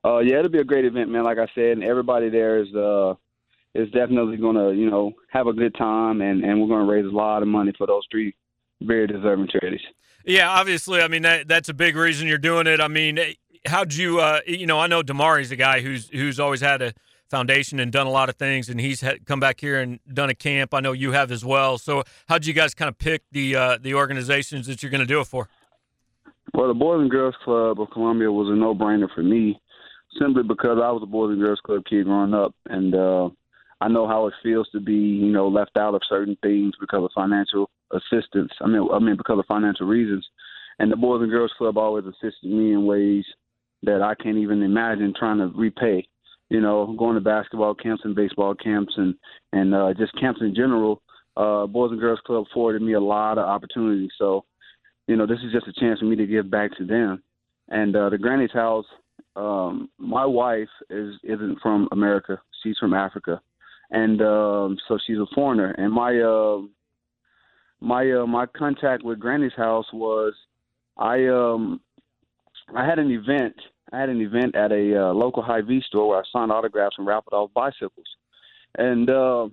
uh, 0.05 0.19
yeah, 0.19 0.39
it'll 0.39 0.51
be 0.51 0.59
a 0.59 0.65
great 0.65 0.85
event, 0.85 1.11
man. 1.11 1.25
Like 1.25 1.39
I 1.39 1.47
said, 1.55 1.73
and 1.73 1.85
everybody 1.85 2.29
there 2.29 2.59
is 2.59 2.75
uh, 2.75 3.15
is 3.75 3.91
definitely 3.91 4.37
going 4.39 4.57
to 4.57 4.73
you 4.73 4.91
know 4.91 5.13
have 5.31 5.47
a 5.47 5.53
good 5.53 5.75
time, 5.75 6.23
and 6.23 6.43
and 6.43 6.61
we're 6.61 6.69
going 6.69 6.87
to 6.87 6.93
raise 6.93 7.07
a 7.07 7.17
lot 7.17 7.43
of 7.43 7.49
money 7.49 7.73
for 7.77 7.87
those 7.87 8.07
three 8.11 8.35
very 8.87 9.07
deserving 9.07 9.49
charities. 9.49 9.81
Yeah, 10.25 10.49
obviously. 10.49 11.01
I 11.01 11.09
mean, 11.09 11.23
that 11.23 11.49
that's 11.49 11.69
a 11.69 11.75
big 11.75 11.97
reason 11.97 12.29
you're 12.29 12.39
doing 12.39 12.67
it. 12.67 12.81
I 12.81 12.89
mean, 12.89 13.19
how'd 13.67 13.93
you? 13.93 14.21
Uh, 14.21 14.41
you 14.47 14.67
know, 14.67 14.79
I 14.79 14.87
know 14.87 15.03
DeMarre's 15.03 15.51
a 15.51 15.57
guy 15.57 15.81
who's 15.81 16.09
who's 16.09 16.39
always 16.39 16.61
had 16.61 16.83
a 16.83 16.93
foundation 17.33 17.81
and 17.81 17.91
done 17.91 18.07
a 18.07 18.11
lot 18.11 18.29
of 18.29 18.37
things, 18.37 18.69
and 18.69 18.79
he's 18.79 19.01
had, 19.01 19.25
come 19.27 19.41
back 19.41 19.59
here 19.59 19.81
and 19.81 19.99
done 20.13 20.29
a 20.31 20.35
camp. 20.35 20.75
I 20.75 20.81
know 20.81 20.93
you 20.93 21.13
have 21.13 21.33
as 21.33 21.45
well. 21.45 21.79
So, 21.79 22.05
how'd 22.29 22.45
you 22.45 22.53
guys 22.53 22.75
kind 22.75 22.89
of 22.89 22.99
pick 22.99 23.23
the 23.33 23.57
uh, 23.57 23.79
the 23.81 23.95
organizations 23.95 24.67
that 24.67 24.83
you're 24.83 24.91
going 24.91 25.01
to 25.01 25.07
do 25.07 25.21
it 25.21 25.27
for? 25.27 25.49
Well, 26.55 26.69
the 26.69 26.75
Boys 26.75 27.01
and 27.01 27.11
Girls 27.11 27.35
Club 27.43 27.81
of 27.81 27.91
Columbia 27.91 28.31
was 28.31 28.49
a 28.49 28.55
no 28.55 28.75
brainer 28.75 29.13
for 29.13 29.23
me, 29.23 29.59
simply 30.21 30.43
because 30.43 30.79
I 30.83 30.91
was 30.93 31.01
a 31.03 31.07
Boys 31.07 31.33
and 31.33 31.41
Girls 31.41 31.61
Club 31.65 31.83
kid 31.89 32.05
growing 32.05 32.35
up, 32.35 32.55
and 32.67 32.95
uh, 32.95 33.31
I 33.83 33.89
know 33.89 34.07
how 34.07 34.27
it 34.27 34.35
feels 34.43 34.69
to 34.71 34.81
be, 34.81 34.95
you 34.95 35.33
know, 35.33 35.49
left 35.49 35.77
out 35.77 35.95
of 35.95 36.03
certain 36.09 36.37
things 36.43 36.73
because 36.81 37.05
of 37.05 37.11
financial 37.15 37.69
assistance. 37.93 38.53
I 38.61 38.67
mean, 38.67 38.89
I 38.93 38.99
mean 38.99 39.17
because 39.17 39.39
of 39.39 39.47
financial 39.47 39.87
reasons. 39.87 40.27
And 40.79 40.91
the 40.91 40.97
Boys 40.97 41.23
and 41.23 41.31
Girls 41.31 41.53
Club 41.59 41.77
always 41.77 42.05
assisted 42.05 42.51
me 42.51 42.73
in 42.73 42.87
ways 42.87 43.25
that 43.83 44.01
I 44.01 44.15
can't 44.23 44.39
even 44.39 44.63
imagine 44.63 45.13
trying 45.19 45.39
to 45.39 45.53
repay 45.55 46.07
you 46.53 46.61
know, 46.61 46.95
going 46.99 47.15
to 47.15 47.21
basketball 47.23 47.75
camps 47.75 48.03
and 48.05 48.15
baseball 48.15 48.55
camps 48.55 48.93
and 48.99 49.15
and 49.55 49.75
uh, 49.75 49.95
just 49.97 50.13
camps 50.21 50.43
in 50.43 50.55
general. 50.55 51.01
Uh, 51.35 51.67
Boys 51.67 51.93
and 51.93 52.01
Girls 52.01 52.21
Club 52.27 52.45
afforded 52.51 52.83
me 52.83 52.93
a 52.93 53.01
lot 53.01 53.39
of 53.39 53.49
opportunities. 53.49 54.11
So, 54.19 54.45
you 55.09 55.17
know, 55.17 55.27
this 55.27 55.39
is 55.39 55.51
just 55.51 55.67
a 55.67 55.81
chance 55.81 56.01
for 56.01 56.05
me 56.05 56.15
to 56.17 56.27
give 56.27 56.51
back 56.51 56.77
to 56.77 56.85
them. 56.85 57.23
And 57.69 57.97
uh, 57.97 58.11
the 58.11 58.19
Granny's 58.19 58.53
house, 58.53 58.85
um, 59.35 59.89
my 59.97 60.27
wife 60.27 60.69
is 60.91 61.15
isn't 61.25 61.59
from 61.63 61.89
America. 61.91 62.39
She's 62.63 62.77
from 62.77 62.93
Africa, 62.93 63.41
and 63.93 64.21
um, 64.21 64.79
so 64.89 64.99
she's 65.07 65.19
a 65.19 65.27
foreigner. 65.35 65.71
And 65.79 65.93
my 65.93 66.19
uh, 66.19 66.63
my 67.81 68.11
uh, 68.11 68.27
my 68.27 68.47
contact 68.47 69.05
with 69.05 69.21
Granny's 69.21 69.53
house 69.57 69.87
was 69.93 70.35
I 70.97 71.27
um 71.29 71.81
I 72.75 72.85
had 72.85 72.99
an 72.99 73.11
event 73.11 73.55
I 73.93 74.01
had 74.01 74.09
an 74.09 74.21
event 74.21 74.57
at 74.57 74.73
a 74.73 75.09
uh, 75.09 75.13
local 75.13 75.43
Hy-Vee 75.43 75.85
store 75.87 76.09
where 76.09 76.19
I 76.19 76.23
signed 76.33 76.51
autographs 76.51 76.97
and 76.99 77.07
raffled 77.07 77.35
off 77.35 77.51
bicycles. 77.55 78.07
And 78.79 79.11
uh, 79.11 79.49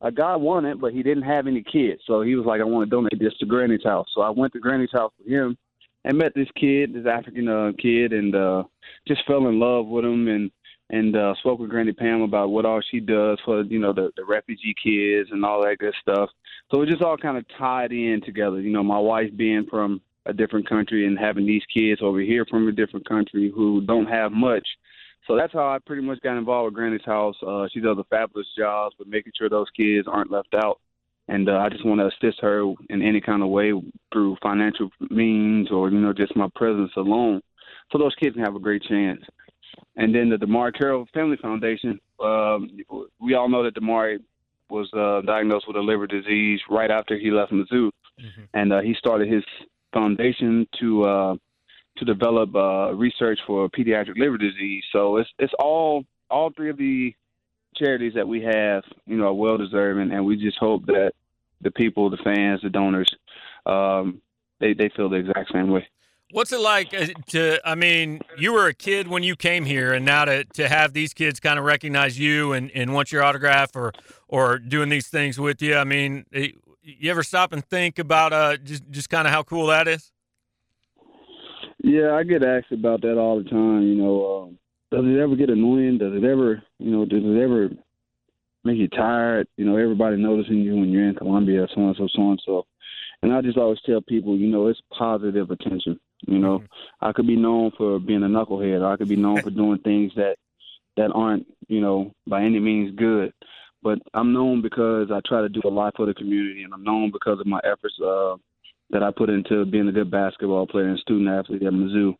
a 0.00 0.10
guy 0.10 0.34
won 0.34 0.64
it, 0.64 0.80
but 0.80 0.94
he 0.94 1.02
didn't 1.02 1.24
have 1.24 1.46
any 1.46 1.62
kids. 1.62 2.00
So 2.06 2.22
he 2.22 2.34
was 2.34 2.46
like, 2.46 2.62
I 2.62 2.64
want 2.64 2.88
to 2.88 2.90
donate 2.90 3.20
this 3.20 3.36
to 3.40 3.46
Granny's 3.46 3.84
house. 3.84 4.06
So 4.14 4.22
I 4.22 4.30
went 4.30 4.54
to 4.54 4.60
Granny's 4.60 4.92
house 4.92 5.12
with 5.18 5.28
him 5.28 5.58
and 6.04 6.16
met 6.16 6.32
this 6.34 6.48
kid, 6.58 6.94
this 6.94 7.06
African 7.06 7.48
uh, 7.48 7.72
kid, 7.78 8.14
and 8.14 8.34
uh, 8.34 8.62
just 9.06 9.26
fell 9.26 9.46
in 9.46 9.60
love 9.60 9.86
with 9.86 10.06
him. 10.06 10.26
And 10.26 10.50
and 10.92 11.16
uh, 11.16 11.34
spoke 11.40 11.58
with 11.58 11.70
Granny 11.70 11.92
Pam 11.92 12.20
about 12.20 12.50
what 12.50 12.66
all 12.66 12.80
she 12.90 13.00
does 13.00 13.38
for 13.44 13.62
you 13.62 13.80
know 13.80 13.92
the, 13.92 14.10
the 14.16 14.24
refugee 14.24 14.74
kids 14.82 15.30
and 15.32 15.44
all 15.44 15.62
that 15.62 15.78
good 15.78 15.94
stuff. 16.00 16.30
So 16.70 16.82
it 16.82 16.88
just 16.88 17.02
all 17.02 17.16
kind 17.16 17.38
of 17.38 17.44
tied 17.58 17.92
in 17.92 18.20
together. 18.24 18.60
You 18.60 18.70
know, 18.70 18.84
my 18.84 18.98
wife 18.98 19.30
being 19.34 19.66
from 19.68 20.00
a 20.26 20.32
different 20.32 20.68
country 20.68 21.06
and 21.06 21.18
having 21.18 21.46
these 21.46 21.62
kids 21.74 22.00
over 22.02 22.20
here 22.20 22.46
from 22.48 22.68
a 22.68 22.72
different 22.72 23.08
country 23.08 23.50
who 23.52 23.80
don't 23.80 24.06
have 24.06 24.30
much. 24.30 24.66
So 25.26 25.36
that's 25.36 25.52
how 25.52 25.68
I 25.68 25.78
pretty 25.84 26.02
much 26.02 26.20
got 26.20 26.36
involved 26.36 26.66
with 26.66 26.74
Granny's 26.74 27.04
house. 27.04 27.36
Uh, 27.46 27.66
she 27.72 27.80
does 27.80 27.96
a 27.98 28.04
fabulous 28.04 28.46
job 28.56 28.92
with 28.98 29.08
making 29.08 29.32
sure 29.36 29.48
those 29.48 29.70
kids 29.76 30.06
aren't 30.10 30.30
left 30.30 30.54
out. 30.54 30.80
And 31.28 31.48
uh, 31.48 31.58
I 31.58 31.68
just 31.68 31.86
want 31.86 32.00
to 32.00 32.06
assist 32.08 32.40
her 32.40 32.72
in 32.90 33.02
any 33.02 33.20
kind 33.20 33.42
of 33.42 33.48
way 33.48 33.72
through 34.12 34.36
financial 34.42 34.90
means 35.10 35.70
or, 35.70 35.90
you 35.90 36.00
know, 36.00 36.12
just 36.12 36.36
my 36.36 36.48
presence 36.54 36.90
alone 36.96 37.40
so 37.92 37.98
those 37.98 38.14
kids 38.16 38.34
can 38.34 38.44
have 38.44 38.56
a 38.56 38.60
great 38.60 38.82
chance. 38.82 39.22
And 39.96 40.14
then 40.14 40.30
the 40.30 40.36
DeMarre 40.36 40.76
Carroll 40.76 41.06
Family 41.12 41.36
Foundation, 41.36 42.00
um, 42.22 42.70
we 43.20 43.34
all 43.34 43.48
know 43.48 43.62
that 43.62 43.74
DeMarre 43.74 44.18
was 44.70 44.90
uh, 44.94 45.20
diagnosed 45.26 45.66
with 45.68 45.76
a 45.76 45.80
liver 45.80 46.06
disease 46.06 46.60
right 46.70 46.90
after 46.90 47.18
he 47.18 47.30
left 47.30 47.52
Mizzou. 47.52 47.90
Mm-hmm. 48.20 48.42
And 48.54 48.72
uh, 48.72 48.80
he 48.80 48.94
started 48.94 49.30
his 49.30 49.44
foundation 49.92 50.66
to 50.80 51.04
uh, 51.04 51.34
to 51.98 52.04
develop 52.04 52.54
uh, 52.54 52.94
research 52.94 53.38
for 53.46 53.68
pediatric 53.68 54.16
liver 54.16 54.38
disease. 54.38 54.82
So 54.92 55.18
it's 55.18 55.30
it's 55.38 55.52
all 55.58 56.04
all 56.30 56.50
three 56.56 56.70
of 56.70 56.78
the 56.78 57.14
charities 57.76 58.14
that 58.14 58.26
we 58.26 58.42
have, 58.42 58.84
you 59.06 59.16
know, 59.16 59.26
are 59.26 59.34
well 59.34 59.58
deserving, 59.58 60.12
and 60.12 60.24
we 60.24 60.36
just 60.36 60.58
hope 60.58 60.86
that 60.86 61.12
the 61.60 61.70
people, 61.70 62.10
the 62.10 62.18
fans, 62.18 62.60
the 62.62 62.70
donors, 62.70 63.10
um, 63.66 64.20
they 64.60 64.72
they 64.72 64.90
feel 64.96 65.08
the 65.08 65.16
exact 65.16 65.52
same 65.52 65.70
way. 65.70 65.86
What's 66.32 66.50
it 66.50 66.60
like 66.60 66.94
uh, 66.94 67.08
to? 67.28 67.60
I 67.62 67.74
mean, 67.74 68.22
you 68.38 68.54
were 68.54 68.66
a 68.66 68.72
kid 68.72 69.06
when 69.06 69.22
you 69.22 69.36
came 69.36 69.66
here, 69.66 69.92
and 69.92 70.02
now 70.06 70.24
to 70.24 70.44
to 70.44 70.66
have 70.66 70.94
these 70.94 71.12
kids 71.12 71.38
kind 71.40 71.58
of 71.58 71.66
recognize 71.66 72.18
you 72.18 72.54
and, 72.54 72.70
and 72.74 72.94
want 72.94 73.12
your 73.12 73.22
autograph 73.22 73.76
or 73.76 73.92
or 74.28 74.58
doing 74.58 74.88
these 74.88 75.08
things 75.08 75.38
with 75.38 75.60
you. 75.60 75.76
I 75.76 75.84
mean, 75.84 76.24
eh, 76.32 76.48
you 76.82 77.10
ever 77.10 77.22
stop 77.22 77.52
and 77.52 77.62
think 77.62 77.98
about 77.98 78.32
uh 78.32 78.56
just 78.56 78.82
just 78.90 79.10
kind 79.10 79.28
of 79.28 79.34
how 79.34 79.42
cool 79.42 79.66
that 79.66 79.86
is? 79.86 80.10
Yeah, 81.84 82.14
I 82.14 82.22
get 82.22 82.42
asked 82.42 82.72
about 82.72 83.02
that 83.02 83.18
all 83.18 83.36
the 83.36 83.50
time. 83.50 83.82
You 83.82 83.96
know, 83.96 84.42
um, 84.44 84.58
does 84.90 85.04
it 85.04 85.20
ever 85.20 85.36
get 85.36 85.50
annoying? 85.50 85.98
Does 85.98 86.14
it 86.14 86.24
ever, 86.24 86.62
you 86.78 86.90
know, 86.90 87.04
does 87.04 87.22
it 87.22 87.42
ever 87.42 87.68
make 88.64 88.78
you 88.78 88.88
tired? 88.88 89.48
You 89.58 89.66
know, 89.66 89.76
everybody 89.76 90.16
noticing 90.16 90.60
you 90.62 90.76
when 90.76 90.88
you're 90.88 91.08
in 91.10 91.14
Columbia, 91.14 91.66
so 91.74 91.88
and 91.88 91.96
so, 91.96 92.08
so 92.10 92.30
and 92.30 92.42
so. 92.46 92.66
And 93.20 93.34
I 93.34 93.42
just 93.42 93.58
always 93.58 93.78
tell 93.84 94.00
people, 94.00 94.36
you 94.36 94.46
know, 94.46 94.68
it's 94.68 94.80
positive 94.96 95.50
attention. 95.50 96.00
You 96.26 96.38
know, 96.38 96.58
mm-hmm. 96.58 97.04
I 97.04 97.12
could 97.12 97.26
be 97.26 97.36
known 97.36 97.72
for 97.76 97.98
being 97.98 98.22
a 98.22 98.26
knucklehead. 98.26 98.80
Or 98.80 98.92
I 98.92 98.96
could 98.96 99.08
be 99.08 99.16
known 99.16 99.42
for 99.42 99.50
doing 99.50 99.78
things 99.78 100.12
that 100.16 100.36
that 100.96 101.10
aren't, 101.14 101.46
you 101.68 101.80
know, 101.80 102.12
by 102.26 102.42
any 102.42 102.60
means 102.60 102.94
good. 102.96 103.32
But 103.82 103.98
I'm 104.14 104.32
known 104.32 104.62
because 104.62 105.10
I 105.10 105.20
try 105.26 105.40
to 105.40 105.48
do 105.48 105.60
a 105.64 105.68
lot 105.68 105.94
for 105.96 106.06
the 106.06 106.14
community, 106.14 106.62
and 106.62 106.72
I'm 106.72 106.84
known 106.84 107.10
because 107.10 107.40
of 107.40 107.46
my 107.46 107.60
efforts 107.64 107.94
uh, 108.00 108.36
that 108.90 109.02
I 109.02 109.10
put 109.10 109.30
into 109.30 109.64
being 109.64 109.88
a 109.88 109.92
good 109.92 110.10
basketball 110.10 110.66
player 110.66 110.88
and 110.88 110.98
student 110.98 111.28
athlete 111.28 111.62
at 111.62 111.72
Mizzou. 111.72 112.14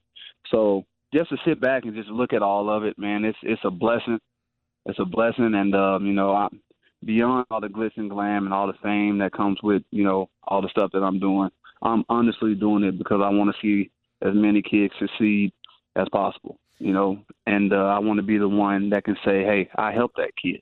So 0.51 0.85
just 1.15 1.31
to 1.31 1.37
sit 1.47 1.61
back 1.61 1.85
and 1.85 1.95
just 1.95 2.09
look 2.09 2.33
at 2.33 2.43
all 2.43 2.69
of 2.69 2.85
it, 2.85 2.99
man, 2.99 3.25
it's 3.25 3.39
it's 3.43 3.63
a 3.65 3.71
blessing. 3.71 4.19
It's 4.87 4.99
a 4.99 5.05
blessing, 5.05 5.53
and 5.55 5.75
um, 5.75 6.05
you 6.05 6.13
know, 6.13 6.33
I, 6.33 6.49
beyond 7.05 7.47
all 7.51 7.61
the 7.61 7.69
glitz 7.69 7.97
and 7.97 8.11
glam 8.11 8.45
and 8.45 8.55
all 8.55 8.67
the 8.67 8.79
fame 8.83 9.19
that 9.19 9.33
comes 9.33 9.59
with 9.63 9.83
you 9.93 10.03
know 10.03 10.29
all 10.45 10.63
the 10.63 10.69
stuff 10.69 10.91
that 10.93 11.03
I'm 11.03 11.21
doing, 11.21 11.51
I'm 11.83 12.05
honestly 12.09 12.55
doing 12.55 12.83
it 12.83 12.99
because 12.99 13.21
I 13.23 13.29
want 13.29 13.55
to 13.55 13.61
see 13.63 13.91
as 14.23 14.35
many 14.35 14.63
kids 14.63 14.93
succeed 14.99 15.53
as 15.97 16.07
possible. 16.11 16.59
You 16.79 16.93
know, 16.93 17.19
and 17.47 17.73
uh, 17.73 17.77
I 17.77 18.01
want 18.01 18.19
to 18.19 18.23
be 18.25 18.39
the 18.39 18.49
one 18.49 18.91
that 18.91 19.05
can 19.05 19.17
say, 19.25 19.45
"Hey, 19.45 19.69
I 19.77 19.93
helped 19.93 20.17
that 20.17 20.33
kid." 20.41 20.61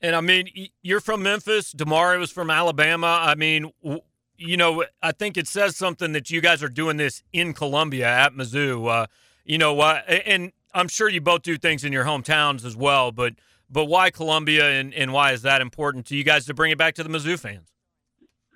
And 0.00 0.14
I 0.14 0.20
mean, 0.20 0.48
you're 0.82 1.00
from 1.00 1.22
Memphis. 1.22 1.72
DeMarre 1.72 2.18
was 2.18 2.30
from 2.30 2.50
Alabama. 2.50 3.18
I 3.22 3.34
mean, 3.34 3.72
you 4.36 4.56
know, 4.56 4.84
I 5.02 5.12
think 5.12 5.36
it 5.36 5.48
says 5.48 5.76
something 5.76 6.12
that 6.12 6.30
you 6.30 6.40
guys 6.40 6.62
are 6.62 6.68
doing 6.68 6.96
this 6.96 7.22
in 7.32 7.54
Columbia 7.54 8.06
at 8.06 8.34
Mizzou. 8.34 8.88
Uh, 8.88 9.06
you 9.44 9.58
know, 9.58 9.80
uh, 9.80 10.02
and 10.26 10.52
I'm 10.74 10.88
sure 10.88 11.08
you 11.08 11.20
both 11.20 11.42
do 11.42 11.56
things 11.56 11.84
in 11.84 11.92
your 11.92 12.04
hometowns 12.04 12.64
as 12.64 12.76
well. 12.76 13.10
But 13.10 13.34
but 13.70 13.86
why 13.86 14.10
Columbia, 14.10 14.70
and, 14.70 14.94
and 14.94 15.12
why 15.12 15.32
is 15.32 15.42
that 15.42 15.60
important 15.60 16.06
to 16.06 16.16
you 16.16 16.22
guys 16.22 16.46
to 16.46 16.54
bring 16.54 16.70
it 16.70 16.78
back 16.78 16.94
to 16.94 17.02
the 17.02 17.08
Mizzou 17.08 17.38
fans? 17.38 17.68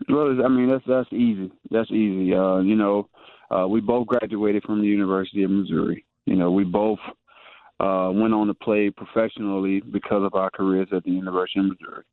Well, 0.09 0.45
I 0.45 0.49
mean 0.49 0.69
that's 0.69 0.85
that's 0.87 1.13
easy. 1.13 1.51
That's 1.71 1.91
easy. 1.91 2.35
Uh, 2.35 2.59
you 2.59 2.77
know, 2.77 3.09
uh, 3.51 3.67
we 3.67 3.81
both 3.81 4.07
graduated 4.07 4.63
from 4.65 4.81
the 4.81 4.87
University 4.87 5.43
of 5.43 5.51
Missouri. 5.51 6.05
You 6.27 6.37
know, 6.37 6.51
we 6.51 6.65
both 6.65 6.99
uh, 7.81 8.11
went 8.13 8.35
on 8.35 8.47
to 8.47 8.55
play 8.55 8.91
professionally 8.91 9.81
because 9.81 10.25
of 10.25 10.35
our 10.35 10.51
careers 10.51 10.89
at 10.93 11.05
the 11.05 11.11
University 11.11 11.61
of 11.61 11.67
Missouri. 11.67 12.05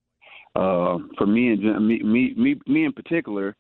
Uh, 0.56 0.98
for 1.17 1.27
me 1.27 1.50
and 1.50 1.88
me, 1.88 2.00
me, 2.00 2.34
me, 2.36 2.56
me 2.65 2.86
in 2.86 2.94
particular, 2.94 3.56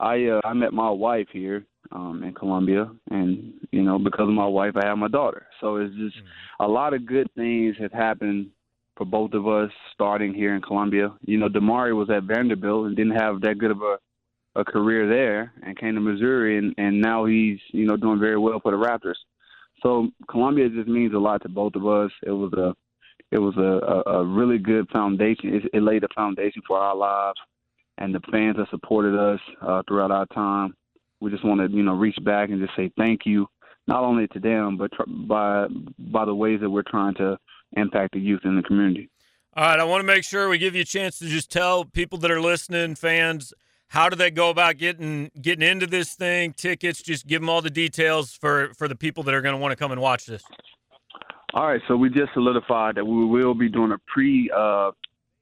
I 0.00 0.26
uh, 0.26 0.40
I 0.44 0.52
met 0.52 0.72
my 0.72 0.90
wife 0.90 1.28
here 1.32 1.64
um, 1.92 2.22
in 2.24 2.34
Columbia, 2.34 2.90
and 3.10 3.54
you 3.70 3.82
know 3.82 3.98
because 3.98 4.28
of 4.28 4.34
my 4.34 4.46
wife, 4.46 4.74
I 4.76 4.86
have 4.86 4.98
my 4.98 5.08
daughter. 5.08 5.46
So 5.60 5.76
it's 5.76 5.94
just 5.94 6.16
mm-hmm. 6.16 6.64
a 6.64 6.68
lot 6.68 6.92
of 6.92 7.06
good 7.06 7.28
things 7.36 7.76
have 7.78 7.92
happened 7.92 8.48
for 8.96 9.04
both 9.04 9.32
of 9.32 9.46
us 9.46 9.70
starting 9.92 10.34
here 10.34 10.54
in 10.54 10.62
Columbia. 10.62 11.12
You 11.22 11.38
know, 11.38 11.48
DeMarre 11.48 11.96
was 11.96 12.10
at 12.10 12.24
Vanderbilt 12.24 12.86
and 12.86 12.96
didn't 12.96 13.16
have 13.16 13.40
that 13.40 13.58
good 13.58 13.70
of 13.70 13.80
a 13.82 13.96
a 14.56 14.64
career 14.64 15.08
there, 15.08 15.52
and 15.62 15.78
came 15.78 15.94
to 15.94 16.00
Missouri, 16.00 16.58
and 16.58 16.74
and 16.78 17.00
now 17.00 17.24
he's 17.24 17.58
you 17.68 17.86
know 17.86 17.96
doing 17.96 18.20
very 18.20 18.38
well 18.38 18.60
for 18.60 18.72
the 18.72 18.78
Raptors. 18.78 19.16
So 19.82 20.08
Columbia 20.30 20.68
just 20.68 20.88
means 20.88 21.14
a 21.14 21.18
lot 21.18 21.42
to 21.42 21.48
both 21.48 21.74
of 21.74 21.86
us. 21.86 22.10
It 22.22 22.30
was 22.30 22.52
a 22.54 22.74
it 23.30 23.38
was 23.38 23.56
a, 23.56 24.10
a, 24.10 24.20
a 24.20 24.24
really 24.24 24.58
good 24.58 24.88
foundation. 24.90 25.54
It, 25.54 25.64
it 25.72 25.82
laid 25.82 26.04
a 26.04 26.08
foundation 26.14 26.62
for 26.66 26.78
our 26.78 26.94
lives, 26.94 27.38
and 27.98 28.14
the 28.14 28.20
fans 28.30 28.56
that 28.56 28.70
supported 28.70 29.18
us 29.18 29.40
uh, 29.60 29.82
throughout 29.88 30.10
our 30.10 30.26
time. 30.26 30.74
We 31.20 31.30
just 31.30 31.44
want 31.44 31.60
to, 31.60 31.74
you 31.74 31.82
know, 31.82 31.94
reach 31.94 32.18
back 32.22 32.50
and 32.50 32.60
just 32.60 32.76
say 32.76 32.92
thank 32.96 33.24
you, 33.24 33.46
not 33.86 34.02
only 34.02 34.28
to 34.28 34.40
them, 34.40 34.76
but 34.76 34.92
tr- 34.92 35.08
by 35.08 35.66
by 35.98 36.24
the 36.24 36.34
ways 36.34 36.60
that 36.60 36.70
we're 36.70 36.82
trying 36.82 37.14
to 37.14 37.38
impact 37.76 38.14
the 38.14 38.20
youth 38.20 38.42
in 38.44 38.56
the 38.56 38.62
community. 38.62 39.10
All 39.56 39.64
right, 39.64 39.78
I 39.78 39.84
want 39.84 40.00
to 40.00 40.06
make 40.06 40.24
sure 40.24 40.48
we 40.48 40.58
give 40.58 40.74
you 40.74 40.82
a 40.82 40.86
chance 40.86 41.18
to 41.20 41.26
just 41.26 41.50
tell 41.50 41.84
people 41.84 42.18
that 42.18 42.30
are 42.30 42.40
listening, 42.40 42.96
fans, 42.96 43.52
how 43.94 44.08
do 44.08 44.16
they 44.16 44.30
go 44.32 44.50
about 44.50 44.76
getting 44.76 45.30
getting 45.40 45.66
into 45.66 45.86
this 45.86 46.14
thing? 46.14 46.52
Tickets, 46.52 47.00
just 47.00 47.28
give 47.28 47.40
them 47.40 47.48
all 47.48 47.62
the 47.62 47.70
details 47.70 48.34
for 48.34 48.74
for 48.74 48.88
the 48.88 48.96
people 48.96 49.22
that 49.22 49.34
are 49.34 49.40
going 49.40 49.54
to 49.54 49.60
want 49.60 49.70
to 49.70 49.76
come 49.76 49.92
and 49.92 50.00
watch 50.00 50.26
this. 50.26 50.42
All 51.54 51.68
right, 51.68 51.80
so 51.86 51.96
we 51.96 52.08
just 52.08 52.32
solidified 52.34 52.96
that 52.96 53.04
we 53.04 53.24
will 53.24 53.54
be 53.54 53.68
doing 53.68 53.92
a 53.92 53.98
pre 54.12 54.50
uh, 54.50 54.90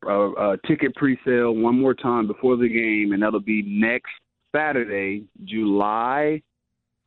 uh, 0.07 0.31
uh, 0.33 0.57
ticket 0.67 0.95
pre-sale 0.97 1.55
one 1.55 1.81
more 1.81 1.95
time 1.95 2.27
before 2.27 2.59
the 2.59 2.69
game, 2.69 3.13
and 3.13 3.23
that'll 3.23 3.41
be 3.41 3.63
next 3.63 4.11
Saturday, 4.55 5.25
July. 5.45 6.43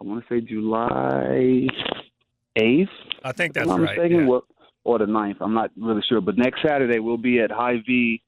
I 0.01 0.03
want 0.03 0.27
to 0.27 0.33
say 0.33 0.41
July 0.41 1.67
eighth. 2.55 2.89
I 3.23 3.31
think 3.31 3.53
that's 3.53 3.69
I'm 3.69 3.83
right. 3.83 3.95
Mistaken, 3.95 4.27
yeah. 4.27 4.39
or 4.83 4.97
the 4.97 5.05
9th. 5.05 5.37
I'm 5.41 5.53
not 5.53 5.69
really 5.77 6.01
sure, 6.09 6.21
but 6.21 6.37
next 6.37 6.63
Saturday 6.65 6.99
we'll 6.99 7.17
be 7.17 7.39
at 7.39 7.51
Hy-Vee 7.51 8.23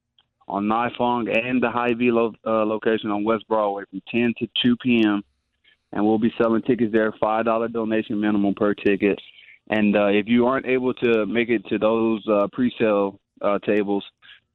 on 0.48 0.66
Nifong 0.66 1.27
and 1.36 1.62
the 1.62 1.70
Hy-Vee 1.70 2.12
lo- 2.12 2.34
uh, 2.46 2.66
location 2.66 3.12
on 3.12 3.24
West 3.24 3.48
Broadway 3.48 3.84
from 3.89 4.01
10 4.10 4.34
to 4.39 4.48
2 4.63 4.77
p.m. 4.77 5.24
And 5.92 6.06
we'll 6.06 6.20
be 6.20 6.34
selling 6.38 6.62
tickets 6.62 6.92
there, 6.92 7.13
five 7.20 7.46
dollar 7.46 7.68
donation 7.68 8.20
minimum 8.20 8.54
per 8.56 8.74
ticket. 8.74 9.20
And 9.70 9.96
uh, 9.96 10.08
if 10.08 10.27
you 10.27 10.46
aren't 10.46 10.66
able 10.66 10.94
to 10.96 11.25
make 11.25 11.50
it 11.50 11.66
to 11.68 11.77
those 11.77 12.25
uh, 12.27 12.48
pre-sale 12.51 13.20
uh, 13.42 13.60
tables, 13.60 14.04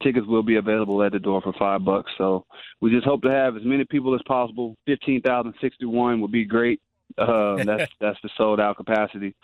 tickets 0.02 0.26
will 0.26 0.42
be 0.42 0.56
available 0.56 1.02
at 1.02 1.12
the 1.12 1.18
door 1.18 1.40
for 1.40 1.52
five 1.58 1.84
bucks. 1.84 2.10
So 2.18 2.44
we 2.80 2.90
just 2.90 3.06
hope 3.06 3.22
to 3.22 3.30
have 3.30 3.56
as 3.56 3.64
many 3.64 3.84
people 3.84 4.14
as 4.14 4.20
possible. 4.26 4.76
Fifteen 4.86 5.22
thousand 5.22 5.54
sixty-one 5.60 6.20
would 6.20 6.32
be 6.32 6.44
great. 6.44 6.80
Uh, 7.16 7.56
that's 7.64 7.92
that's 8.00 8.18
the 8.22 8.30
sold 8.36 8.60
out 8.60 8.76
capacity. 8.76 9.34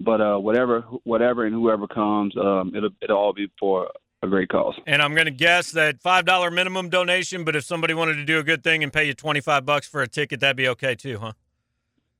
But 0.00 0.20
uh, 0.20 0.38
whatever, 0.38 0.82
whatever, 1.04 1.44
and 1.44 1.54
whoever 1.54 1.86
comes, 1.86 2.36
um, 2.36 2.72
it'll 2.74 2.90
it'll 3.00 3.18
all 3.18 3.32
be 3.32 3.50
for 3.58 3.88
a 4.22 4.26
great 4.26 4.48
cause. 4.48 4.74
And 4.86 5.00
I'm 5.00 5.14
going 5.14 5.26
to 5.26 5.30
guess 5.30 5.72
that 5.72 6.00
five 6.00 6.24
dollar 6.24 6.50
minimum 6.50 6.88
donation. 6.88 7.44
But 7.44 7.56
if 7.56 7.64
somebody 7.64 7.94
wanted 7.94 8.14
to 8.14 8.24
do 8.24 8.38
a 8.38 8.42
good 8.42 8.62
thing 8.62 8.82
and 8.82 8.92
pay 8.92 9.04
you 9.04 9.14
twenty 9.14 9.40
five 9.40 9.64
bucks 9.64 9.86
for 9.86 10.02
a 10.02 10.08
ticket, 10.08 10.40
that'd 10.40 10.56
be 10.56 10.68
okay 10.68 10.94
too, 10.94 11.18
huh? 11.18 11.32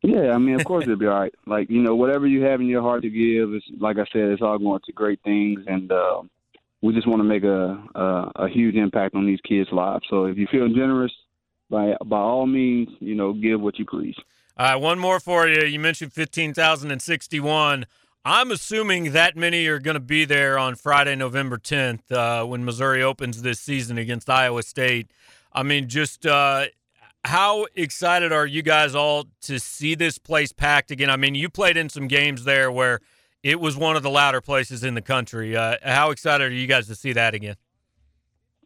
Yeah, 0.02 0.30
I 0.30 0.38
mean, 0.38 0.54
of 0.54 0.64
course 0.64 0.84
it'd 0.86 0.98
be 0.98 1.06
all 1.06 1.18
right. 1.18 1.34
Like 1.46 1.70
you 1.70 1.82
know, 1.82 1.96
whatever 1.96 2.26
you 2.26 2.42
have 2.42 2.60
in 2.60 2.66
your 2.66 2.82
heart 2.82 3.02
to 3.02 3.10
give, 3.10 3.54
is 3.54 3.62
like 3.80 3.96
I 3.96 4.04
said, 4.12 4.30
it's 4.30 4.42
all 4.42 4.58
going 4.58 4.80
to 4.84 4.92
great 4.92 5.20
things, 5.22 5.60
and 5.66 5.90
uh, 5.90 6.22
we 6.82 6.94
just 6.94 7.08
want 7.08 7.20
to 7.20 7.24
make 7.24 7.44
a, 7.44 7.82
a 7.94 8.44
a 8.44 8.48
huge 8.48 8.76
impact 8.76 9.14
on 9.14 9.26
these 9.26 9.40
kids' 9.46 9.70
lives. 9.72 10.04
So 10.08 10.26
if 10.26 10.36
you 10.36 10.46
feel 10.50 10.68
generous, 10.68 11.12
by 11.70 11.94
by 12.04 12.18
all 12.18 12.46
means, 12.46 12.88
you 13.00 13.14
know, 13.14 13.32
give 13.32 13.60
what 13.60 13.78
you 13.78 13.84
please. 13.84 14.16
All 14.56 14.66
right, 14.66 14.76
one 14.76 14.98
more 14.98 15.20
for 15.20 15.46
you. 15.46 15.64
You 15.64 15.78
mentioned 15.78 16.12
fifteen 16.12 16.54
thousand 16.54 16.90
and 16.90 17.02
sixty-one. 17.02 17.86
I'm 18.30 18.50
assuming 18.50 19.12
that 19.12 19.38
many 19.38 19.66
are 19.68 19.78
going 19.78 19.94
to 19.94 20.00
be 20.00 20.26
there 20.26 20.58
on 20.58 20.74
Friday, 20.74 21.16
November 21.16 21.56
10th, 21.56 22.12
uh, 22.12 22.44
when 22.44 22.62
Missouri 22.62 23.02
opens 23.02 23.40
this 23.40 23.58
season 23.58 23.96
against 23.96 24.28
Iowa 24.28 24.62
State. 24.64 25.10
I 25.50 25.62
mean, 25.62 25.88
just 25.88 26.26
uh, 26.26 26.66
how 27.24 27.66
excited 27.74 28.30
are 28.30 28.44
you 28.44 28.60
guys 28.60 28.94
all 28.94 29.28
to 29.44 29.58
see 29.58 29.94
this 29.94 30.18
place 30.18 30.52
packed 30.52 30.90
again? 30.90 31.08
I 31.08 31.16
mean, 31.16 31.34
you 31.34 31.48
played 31.48 31.78
in 31.78 31.88
some 31.88 32.06
games 32.06 32.44
there 32.44 32.70
where 32.70 33.00
it 33.42 33.60
was 33.60 33.78
one 33.78 33.96
of 33.96 34.02
the 34.02 34.10
louder 34.10 34.42
places 34.42 34.84
in 34.84 34.92
the 34.92 35.00
country. 35.00 35.56
Uh, 35.56 35.76
how 35.82 36.10
excited 36.10 36.52
are 36.52 36.54
you 36.54 36.66
guys 36.66 36.86
to 36.88 36.94
see 36.94 37.14
that 37.14 37.34
again? 37.34 37.56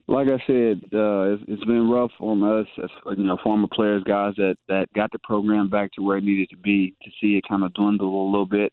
Like 0.08 0.26
I 0.26 0.42
said, 0.44 0.80
uh, 0.92 1.36
it's, 1.46 1.64
been 1.66 1.88
rough 1.88 2.10
on 2.18 2.42
us, 2.42 2.66
as, 2.82 2.90
you 3.16 3.22
know, 3.22 3.38
former 3.44 3.68
players, 3.72 4.02
guys 4.02 4.34
that 4.38 4.56
that 4.66 4.92
got 4.92 5.12
the 5.12 5.20
program 5.20 5.70
back 5.70 5.92
to 5.92 6.02
where 6.02 6.16
it 6.16 6.24
needed 6.24 6.50
to 6.50 6.56
be. 6.56 6.96
To 7.04 7.10
see 7.20 7.36
it 7.36 7.44
kind 7.48 7.62
of 7.62 7.72
dwindle 7.74 8.28
a 8.28 8.28
little 8.28 8.44
bit, 8.44 8.72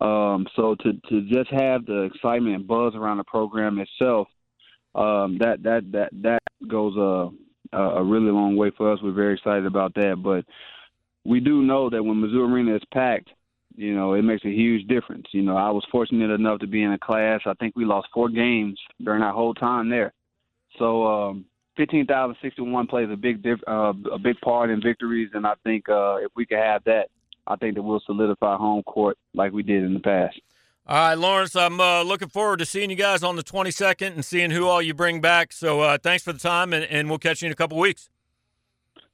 um, 0.00 0.46
so 0.56 0.74
to 0.76 0.92
to 1.08 1.22
just 1.28 1.50
have 1.50 1.86
the 1.86 2.02
excitement 2.02 2.56
and 2.56 2.66
buzz 2.66 2.94
around 2.94 3.18
the 3.18 3.24
program 3.24 3.78
itself, 3.78 4.28
um, 4.94 5.38
that 5.38 5.62
that 5.62 5.90
that 5.92 6.10
that 6.22 6.42
goes 6.68 6.96
a 6.96 7.30
a 7.76 8.02
really 8.02 8.30
long 8.30 8.56
way 8.56 8.70
for 8.76 8.92
us. 8.92 9.00
We're 9.02 9.12
very 9.12 9.34
excited 9.34 9.66
about 9.66 9.94
that, 9.94 10.16
but 10.22 10.44
we 11.24 11.40
do 11.40 11.62
know 11.62 11.90
that 11.90 12.02
when 12.02 12.16
Mizzou 12.16 12.48
Arena 12.48 12.76
is 12.76 12.82
packed, 12.92 13.30
you 13.76 13.94
know, 13.94 14.14
it 14.14 14.22
makes 14.22 14.44
a 14.44 14.50
huge 14.50 14.86
difference. 14.86 15.26
You 15.32 15.42
know, 15.42 15.56
I 15.56 15.70
was 15.70 15.84
fortunate 15.90 16.30
enough 16.30 16.60
to 16.60 16.66
be 16.66 16.82
in 16.82 16.92
a 16.92 16.98
class. 16.98 17.40
I 17.46 17.54
think 17.54 17.74
we 17.74 17.84
lost 17.84 18.08
four 18.14 18.28
games 18.28 18.78
during 19.02 19.22
our 19.22 19.32
whole 19.32 19.54
time 19.54 19.90
there. 19.90 20.12
So 20.78 21.06
um, 21.06 21.44
15,061 21.76 22.86
plays 22.86 23.08
a 23.10 23.16
big 23.16 23.42
diff- 23.42 23.66
uh, 23.66 23.92
a 24.12 24.18
big 24.18 24.40
part 24.40 24.70
in 24.70 24.80
victories, 24.80 25.30
and 25.34 25.46
I 25.46 25.54
think 25.64 25.88
uh, 25.88 26.16
if 26.16 26.30
we 26.36 26.46
could 26.46 26.58
have 26.58 26.84
that, 26.84 27.08
I 27.46 27.56
think 27.56 27.74
that 27.74 27.82
we'll 27.82 28.00
solidify 28.06 28.56
home 28.56 28.82
court 28.84 29.18
like 29.34 29.52
we 29.52 29.62
did 29.62 29.82
in 29.82 29.94
the 29.94 30.00
past. 30.00 30.40
All 30.86 30.96
right, 30.96 31.14
Laurence, 31.14 31.56
I'm 31.56 31.80
uh, 31.80 32.02
looking 32.02 32.28
forward 32.28 32.58
to 32.58 32.66
seeing 32.66 32.90
you 32.90 32.96
guys 32.96 33.22
on 33.22 33.36
the 33.36 33.42
22nd 33.42 34.14
and 34.14 34.24
seeing 34.24 34.50
who 34.50 34.66
all 34.66 34.82
you 34.82 34.92
bring 34.92 35.20
back. 35.22 35.52
So 35.52 35.80
uh, 35.80 35.96
thanks 35.96 36.22
for 36.22 36.34
the 36.34 36.38
time, 36.38 36.74
and, 36.74 36.84
and 36.84 37.08
we'll 37.08 37.18
catch 37.18 37.40
you 37.40 37.46
in 37.46 37.52
a 37.52 37.56
couple 37.56 37.78
weeks. 37.78 38.10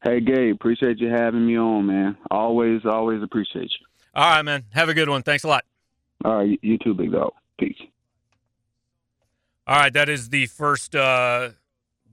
Hey, 0.02 0.20
Gabe, 0.20 0.54
appreciate 0.54 0.98
you 0.98 1.08
having 1.08 1.46
me 1.46 1.56
on, 1.56 1.86
man. 1.86 2.16
Always, 2.30 2.80
always 2.84 3.22
appreciate 3.22 3.70
you. 3.78 3.86
All 4.14 4.30
right, 4.30 4.42
man. 4.42 4.64
Have 4.70 4.88
a 4.88 4.94
good 4.94 5.08
one. 5.08 5.22
Thanks 5.22 5.44
a 5.44 5.48
lot. 5.48 5.64
All 6.24 6.38
right, 6.38 6.58
you 6.60 6.78
too, 6.78 6.94
big 6.94 7.12
dog. 7.12 7.32
Peace. 7.58 7.76
All 9.66 9.76
right, 9.78 9.92
that 9.92 10.08
is 10.08 10.30
the 10.30 10.46
first 10.46 10.96
uh, 10.96 11.50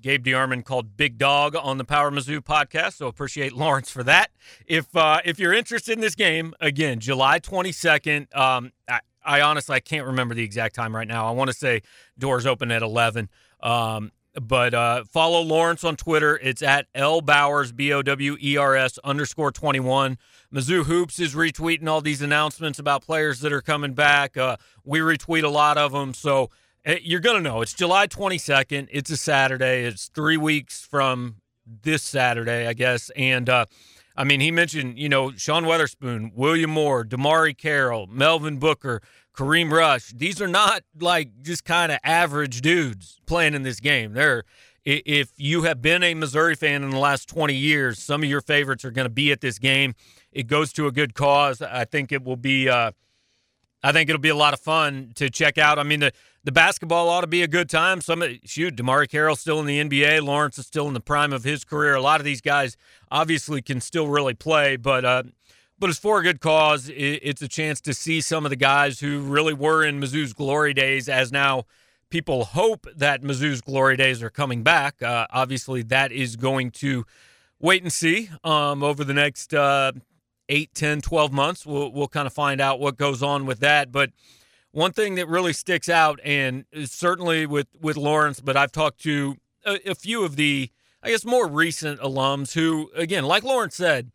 Gabe 0.01 0.25
DeArmond 0.25 0.66
called 0.66 0.96
Big 0.98 1.18
Dog 1.18 1.56
on 1.56 1.77
the 1.77 1.84
Power 1.86 2.12
Mizzou 2.12 2.39
podcast. 2.39 2.94
So 2.94 3.08
appreciate 3.08 3.54
Laurence 3.54 3.89
for 3.89 4.04
that. 4.04 4.32
If 4.66 4.96
uh, 4.96 5.22
if 5.25 5.39
you're 5.39 5.54
interested 5.54 5.94
in 5.94 6.01
this 6.01 6.16
game, 6.16 6.54
again, 6.60 7.00
July 7.00 7.39
22nd. 7.39 8.36
Um, 8.36 8.72
I, 8.88 9.00
I 9.24 9.42
honestly 9.42 9.75
I 9.75 9.80
can't 9.80 10.06
remember 10.06 10.34
the 10.36 10.44
exact 10.44 10.75
time 10.75 10.96
right 10.96 11.08
now. 11.08 11.27
I 11.27 11.32
want 11.32 11.50
to 11.50 11.56
say 11.56 11.82
doors 12.18 12.46
open 12.46 12.72
at 12.72 12.82
11. 12.82 13.30
Um, 13.62 14.12
but 14.39 14.74
uh, 14.74 15.04
follow 15.06 15.42
Laurence 15.42 15.84
on 15.84 15.96
Twitter. 15.96 16.38
It's 16.38 16.62
at 16.62 16.88
L 16.94 17.22
Bowers 17.22 17.72
B 17.72 17.92
O 17.92 18.01
W 18.01 18.38
E 18.42 18.58
R 18.58 18.75
S 18.75 19.00
underscore 19.04 19.51
21. 19.51 20.18
Mizzou 20.54 20.86
Hoops 20.86 21.20
is 21.20 21.36
retweeting 21.36 21.88
all 21.88 22.01
these 22.01 22.22
announcements 22.22 22.80
about 22.80 23.04
players 23.04 23.39
that 23.42 23.51
are 23.51 23.62
coming 23.62 23.94
back. 23.94 24.38
Uh, 24.38 24.58
we 24.84 25.00
retweet 25.00 25.44
a 25.44 25.50
lot 25.50 25.77
of 25.77 25.92
them. 25.92 26.13
So 26.13 26.51
you're 27.01 27.20
going 27.20 27.38
to 27.38 27.50
know. 27.50 27.62
It's 27.62 27.74
July 27.74 28.08
22nd. 28.08 28.88
It's 28.91 29.10
a 29.10 29.17
Saturday. 29.17 29.84
It's 29.84 30.08
three 30.08 30.38
weeks 30.38 30.86
from 30.86 31.38
this 31.65 32.03
Saturday, 32.03 32.67
I 32.67 32.74
guess. 32.74 33.10
And, 33.15 33.50
uh, 33.50 33.65
I 34.15 34.24
mean, 34.24 34.39
he 34.39 34.51
mentioned, 34.51 34.98
you 34.98 35.10
know, 35.10 35.32
Sean 35.34 35.63
Weatherspoon, 35.63 36.34
William 36.34 36.72
Moore, 36.72 37.06
DeMarre 37.06 37.58
Carroll, 37.58 38.08
Melvin 38.08 38.58
Booker, 38.58 39.01
Kareem 39.36 39.72
Rush. 39.72 40.12
These 40.15 40.41
are 40.41 40.48
not 40.48 40.84
like 41.00 41.29
just 41.44 41.65
kind 41.65 41.91
of 41.91 42.00
average 42.03 42.62
dudes 42.62 43.20
playing 43.25 43.53
in 43.53 43.63
this 43.63 43.79
game. 43.79 44.13
They're 44.13 44.44
if 44.89 45.34
you 45.36 45.63
have 45.63 45.82
been 45.82 46.01
a 46.01 46.13
Missouri 46.13 46.56
fan 46.56 46.82
in 46.82 46.91
the 46.91 46.98
last 46.98 47.27
20 47.27 47.53
years, 47.53 48.00
some 48.00 48.24
of 48.24 48.29
your 48.29 48.39
favorites 48.39 48.86
are 48.86 48.91
going 48.91 49.06
to 49.06 49.13
be 49.13 49.34
at 49.34 49.41
this 49.41 49.60
game 49.60 49.94
it 50.38 50.46
goes 50.46 50.72
to 50.74 50.86
a 50.86 50.91
good 50.91 51.15
cause. 51.15 51.63
I 51.63 51.86
think 51.86 52.12
it 52.12 52.24
will 52.24 52.36
be. 52.36 52.70
Uh, 52.70 52.91
I 53.84 53.91
think 53.91 54.10
it'll 54.10 54.22
be 54.22 54.29
a 54.29 54.36
lot 54.36 54.53
of 54.53 54.60
fun 54.60 55.12
to 55.15 55.29
check 55.32 55.58
out. 55.58 55.79
I 55.79 55.84
mean, 55.84 56.00
the 56.00 56.12
the 56.48 56.51
basketball 56.54 57.10
ought 57.10 57.22
to 57.22 57.27
be 57.27 57.44
a 57.44 57.48
good 57.48 57.70
time. 57.70 58.00
Some 58.00 58.24
shoot, 58.46 58.77
DeMarre 58.77 59.10
Carroll's 59.10 59.42
still 59.42 59.60
in 59.60 59.66
the 59.66 59.84
NBA. 59.84 60.24
Laurence 60.24 60.58
is 60.58 60.66
still 60.66 60.88
in 60.88 60.94
the 60.94 61.01
prime 61.01 61.34
of 61.34 61.44
his 61.44 61.66
career. 61.66 61.94
A 61.94 62.00
lot 62.00 62.22
of 62.22 62.24
these 62.24 62.39
guys 62.39 62.77
obviously 63.12 63.62
can 63.62 63.82
still 63.82 64.08
really 64.08 64.34
play, 64.34 64.77
but 64.77 65.04
uh, 65.04 65.24
but 65.77 65.89
it's 65.89 66.00
for 66.00 66.22
a 66.22 66.24
good 66.24 66.39
cause. 66.39 66.89
It's 66.95 67.41
a 67.41 67.50
chance 67.50 67.82
to 67.82 67.93
see 67.93 68.22
some 68.22 68.45
of 68.45 68.50
the 68.50 68.56
guys 68.56 69.02
who 69.02 69.19
really 69.19 69.54
were 69.54 69.84
in 69.84 70.00
Mizzou's 70.00 70.32
glory 70.32 70.74
days, 70.74 71.10
as 71.10 71.34
now 71.34 71.65
people 72.10 72.45
hope 72.45 72.88
that 72.95 73.22
Mizzou's 73.22 73.60
glory 73.60 73.98
days 73.98 74.24
are 74.24 74.30
coming 74.30 74.63
back. 74.63 75.04
Uh, 75.04 75.28
obviously, 75.32 75.84
that 75.84 76.13
is 76.13 76.38
going 76.38 76.72
to 76.72 77.06
wait 77.60 77.84
and 77.84 77.91
see 77.91 78.30
um, 78.45 78.84
over 78.84 79.04
the 79.04 79.13
next 79.13 79.54
uh, 79.54 79.91
8, 80.48 80.74
10, 80.74 81.02
12 81.02 81.34
months. 81.34 81.65
We'll, 81.65 81.91
we'll 81.91 82.08
kind 82.08 82.26
of 82.26 82.32
find 82.32 82.62
out 82.62 82.80
what 82.80 82.95
goes 82.95 83.22
on 83.22 83.45
with 83.45 83.60
that. 83.60 83.91
But 83.91 84.12
one 84.71 84.91
thing 84.91 85.15
that 85.15 85.27
really 85.27 85.53
sticks 85.53 85.89
out, 85.89 86.19
and 86.23 86.65
certainly 86.86 87.45
with, 87.45 87.67
with 87.82 87.97
Laurence, 87.97 88.39
but 88.39 88.56
I've 88.56 88.71
talked 88.71 89.01
to 89.01 89.38
a, 89.65 89.91
a 89.91 89.95
few 89.95 90.23
of 90.23 90.36
the, 90.36 90.69
I 91.01 91.10
guess, 91.10 91.25
more 91.25 91.47
recent 91.47 91.99
alums 91.99 92.53
who, 92.53 92.91
again, 92.95 93.23
like 93.25 93.43
Laurence 93.43 93.75
said, 93.75 94.12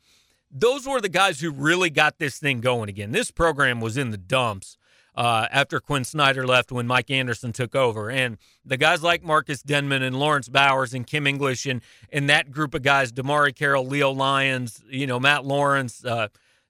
those 0.50 0.86
were 0.86 1.00
the 1.00 1.08
guys 1.08 1.40
who 1.40 1.50
really 1.50 1.90
got 1.90 2.18
this 2.18 2.38
thing 2.38 2.60
going 2.60 2.88
again. 2.88 3.12
This 3.12 3.30
program 3.30 3.80
was 3.80 3.96
in 3.96 4.10
the 4.10 4.18
dumps 4.18 4.76
uh, 5.14 5.46
after 5.50 5.80
Quin 5.80 6.04
Snyder 6.04 6.46
left 6.46 6.72
when 6.72 6.86
Mike 6.86 7.10
Anderson 7.10 7.52
took 7.52 7.74
over. 7.74 8.10
And 8.10 8.38
the 8.64 8.76
guys 8.76 9.02
like 9.02 9.22
Marcus 9.22 9.62
Denmon 9.62 10.02
and 10.02 10.18
Laurence 10.18 10.48
Bowers 10.48 10.94
and 10.94 11.06
Kim 11.06 11.26
English 11.26 11.66
and, 11.66 11.82
and 12.12 12.28
that 12.28 12.50
group 12.50 12.74
of 12.74 12.82
guys, 12.82 13.12
DeMarre 13.12 13.54
Carroll, 13.54 13.86
Leo 13.86 14.10
Lyons, 14.10 14.82
you 14.88 15.06
know, 15.06 15.18
Matt 15.18 15.44
Lawrence, 15.44 16.04
uh, 16.04 16.28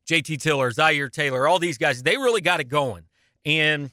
JT 0.08 0.40
Tiller, 0.40 0.70
Zaire 0.70 1.08
Taylor, 1.08 1.46
all 1.46 1.58
these 1.58 1.78
guys, 1.78 2.02
they 2.02 2.16
really 2.16 2.40
got 2.40 2.60
it 2.60 2.68
going. 2.68 3.04
And 3.44 3.90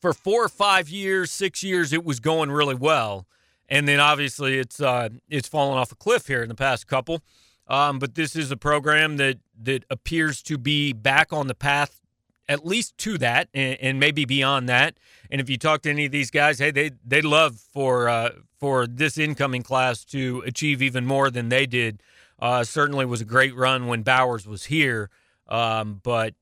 for 0.00 0.12
four 0.12 0.44
or 0.44 0.48
five 0.48 0.88
years, 0.88 1.30
six 1.30 1.62
years, 1.62 1.92
it 1.92 2.04
was 2.04 2.20
going 2.20 2.50
really 2.50 2.74
well. 2.74 3.26
And 3.68 3.88
then 3.88 4.00
obviously 4.00 4.58
it's 4.58 4.80
uh, 4.80 5.08
it's 5.28 5.48
fallen 5.48 5.78
off 5.78 5.90
a 5.92 5.96
cliff 5.96 6.26
here 6.26 6.42
in 6.42 6.48
the 6.48 6.54
past 6.54 6.86
couple. 6.86 7.22
Um, 7.66 7.98
but 7.98 8.14
this 8.14 8.36
is 8.36 8.50
a 8.50 8.56
program 8.56 9.16
that 9.16 9.38
that 9.62 9.84
appears 9.88 10.42
to 10.42 10.58
be 10.58 10.92
back 10.92 11.32
on 11.32 11.46
the 11.46 11.54
path 11.54 12.00
at 12.48 12.66
least 12.66 12.98
to 12.98 13.16
that 13.18 13.48
and, 13.54 13.78
and, 13.80 13.98
maybe 13.98 14.26
beyond 14.26 14.68
that. 14.68 14.98
And 15.30 15.40
if 15.40 15.48
you 15.48 15.56
talk 15.56 15.82
to 15.82 15.90
any 15.90 16.04
of 16.04 16.12
these 16.12 16.30
guys, 16.30 16.58
hey, 16.58 16.70
they 16.70 16.90
they 17.04 17.22
love 17.22 17.58
for 17.72 18.08
uh, 18.08 18.30
for 18.58 18.86
this 18.86 19.16
incoming 19.16 19.62
class 19.62 20.04
to 20.06 20.42
achieve 20.46 20.82
even 20.82 21.06
more 21.06 21.30
than 21.30 21.48
they 21.48 21.66
did. 21.66 22.02
Uh, 22.38 22.64
certainly 22.64 23.06
was 23.06 23.20
a 23.20 23.24
great 23.24 23.54
run 23.54 23.86
when 23.86 24.02
Bowers 24.02 24.46
was 24.46 24.64
here, 24.64 25.08
um, 25.48 26.00
but 26.02 26.34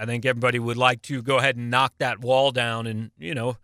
I 0.00 0.06
think 0.06 0.24
everybody 0.24 0.58
would 0.58 0.78
like 0.78 1.02
to 1.02 1.22
go 1.22 1.38
ahead 1.38 1.56
and 1.56 1.70
knock 1.70 1.94
that 1.98 2.20
wall 2.20 2.52
down. 2.52 2.86
And 2.86 3.10
you 3.18 3.34
know, 3.34 3.58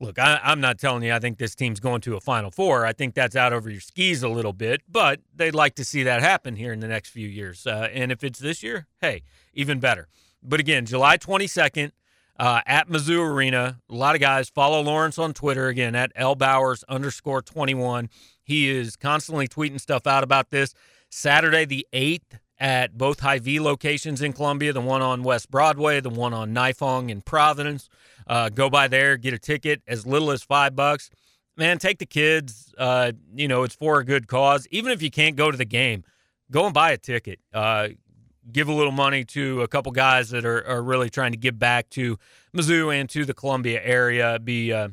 look, 0.00 0.18
I, 0.18 0.40
I'm 0.42 0.60
not 0.60 0.78
telling 0.78 1.02
you 1.02 1.12
I 1.12 1.18
think 1.18 1.36
this 1.36 1.54
team's 1.54 1.78
going 1.78 2.00
to 2.02 2.16
a 2.16 2.20
Final 2.20 2.50
Four. 2.50 2.86
I 2.86 2.92
think 2.92 3.14
that's 3.14 3.36
out 3.36 3.52
over 3.52 3.68
your 3.68 3.80
skis 3.80 4.22
a 4.22 4.28
little 4.28 4.54
bit, 4.54 4.80
but 4.88 5.20
they'd 5.34 5.54
like 5.54 5.74
to 5.74 5.84
see 5.84 6.02
that 6.04 6.22
happen 6.22 6.56
here 6.56 6.72
in 6.72 6.80
the 6.80 6.88
next 6.88 7.10
few 7.10 7.28
years. 7.28 7.66
Uh, 7.66 7.88
and 7.92 8.10
if 8.10 8.24
it's 8.24 8.38
this 8.38 8.62
year, 8.62 8.86
hey, 9.00 9.22
even 9.52 9.78
better. 9.78 10.08
But 10.42 10.60
again, 10.60 10.86
July 10.86 11.18
22nd 11.18 11.90
uh, 12.38 12.60
at 12.66 12.88
Mizzou 12.88 13.28
Arena. 13.28 13.80
A 13.90 13.94
lot 13.94 14.14
of 14.14 14.20
guys 14.20 14.48
follow 14.48 14.80
Laurence 14.80 15.18
on 15.18 15.34
Twitter 15.34 15.68
again 15.68 15.94
at 15.94 16.12
L 16.14 16.34
Bowers 16.34 16.84
underscore 16.88 17.42
21. 17.42 18.08
He 18.42 18.70
is 18.70 18.96
constantly 18.96 19.48
tweeting 19.48 19.80
stuff 19.80 20.06
out 20.06 20.24
about 20.24 20.50
this. 20.50 20.74
Saturday 21.10 21.64
the 21.64 21.86
8th 21.92 22.38
at 22.60 22.96
both 22.98 23.20
Hy-Vee 23.20 23.60
locations 23.60 24.20
in 24.20 24.32
Columbia, 24.32 24.72
the 24.72 24.80
one 24.80 25.02
on 25.02 25.22
West 25.22 25.50
Broadway, 25.50 26.00
the 26.00 26.10
one 26.10 26.34
on 26.34 26.52
Nifong 26.52 27.10
in 27.10 27.20
Providence. 27.20 27.88
Uh, 28.26 28.48
go 28.48 28.68
by 28.68 28.88
there, 28.88 29.16
get 29.16 29.32
a 29.32 29.38
ticket 29.38 29.82
as 29.86 30.06
little 30.06 30.30
as 30.30 30.42
five 30.42 30.74
bucks. 30.74 31.10
Man, 31.56 31.78
take 31.78 31.98
the 31.98 32.06
kids. 32.06 32.74
Uh, 32.76 33.12
you 33.34 33.48
know, 33.48 33.62
it's 33.62 33.74
for 33.74 33.98
a 33.98 34.04
good 34.04 34.26
cause. 34.26 34.66
Even 34.70 34.92
if 34.92 35.02
you 35.02 35.10
can't 35.10 35.36
go 35.36 35.50
to 35.50 35.56
the 35.56 35.64
game, 35.64 36.04
go 36.50 36.64
and 36.64 36.74
buy 36.74 36.92
a 36.92 36.98
ticket. 36.98 37.40
Uh, 37.52 37.88
give 38.50 38.68
a 38.68 38.72
little 38.72 38.92
money 38.92 39.24
to 39.24 39.62
a 39.62 39.68
couple 39.68 39.92
guys 39.92 40.30
that 40.30 40.44
are, 40.44 40.66
are 40.66 40.82
really 40.82 41.10
trying 41.10 41.32
to 41.32 41.38
give 41.38 41.58
back 41.58 41.88
to 41.90 42.18
Mizzou 42.56 42.94
and 42.94 43.08
to 43.10 43.24
the 43.24 43.34
Columbia 43.34 43.80
area. 43.82 44.38
Be 44.38 44.72
uh, 44.72 44.88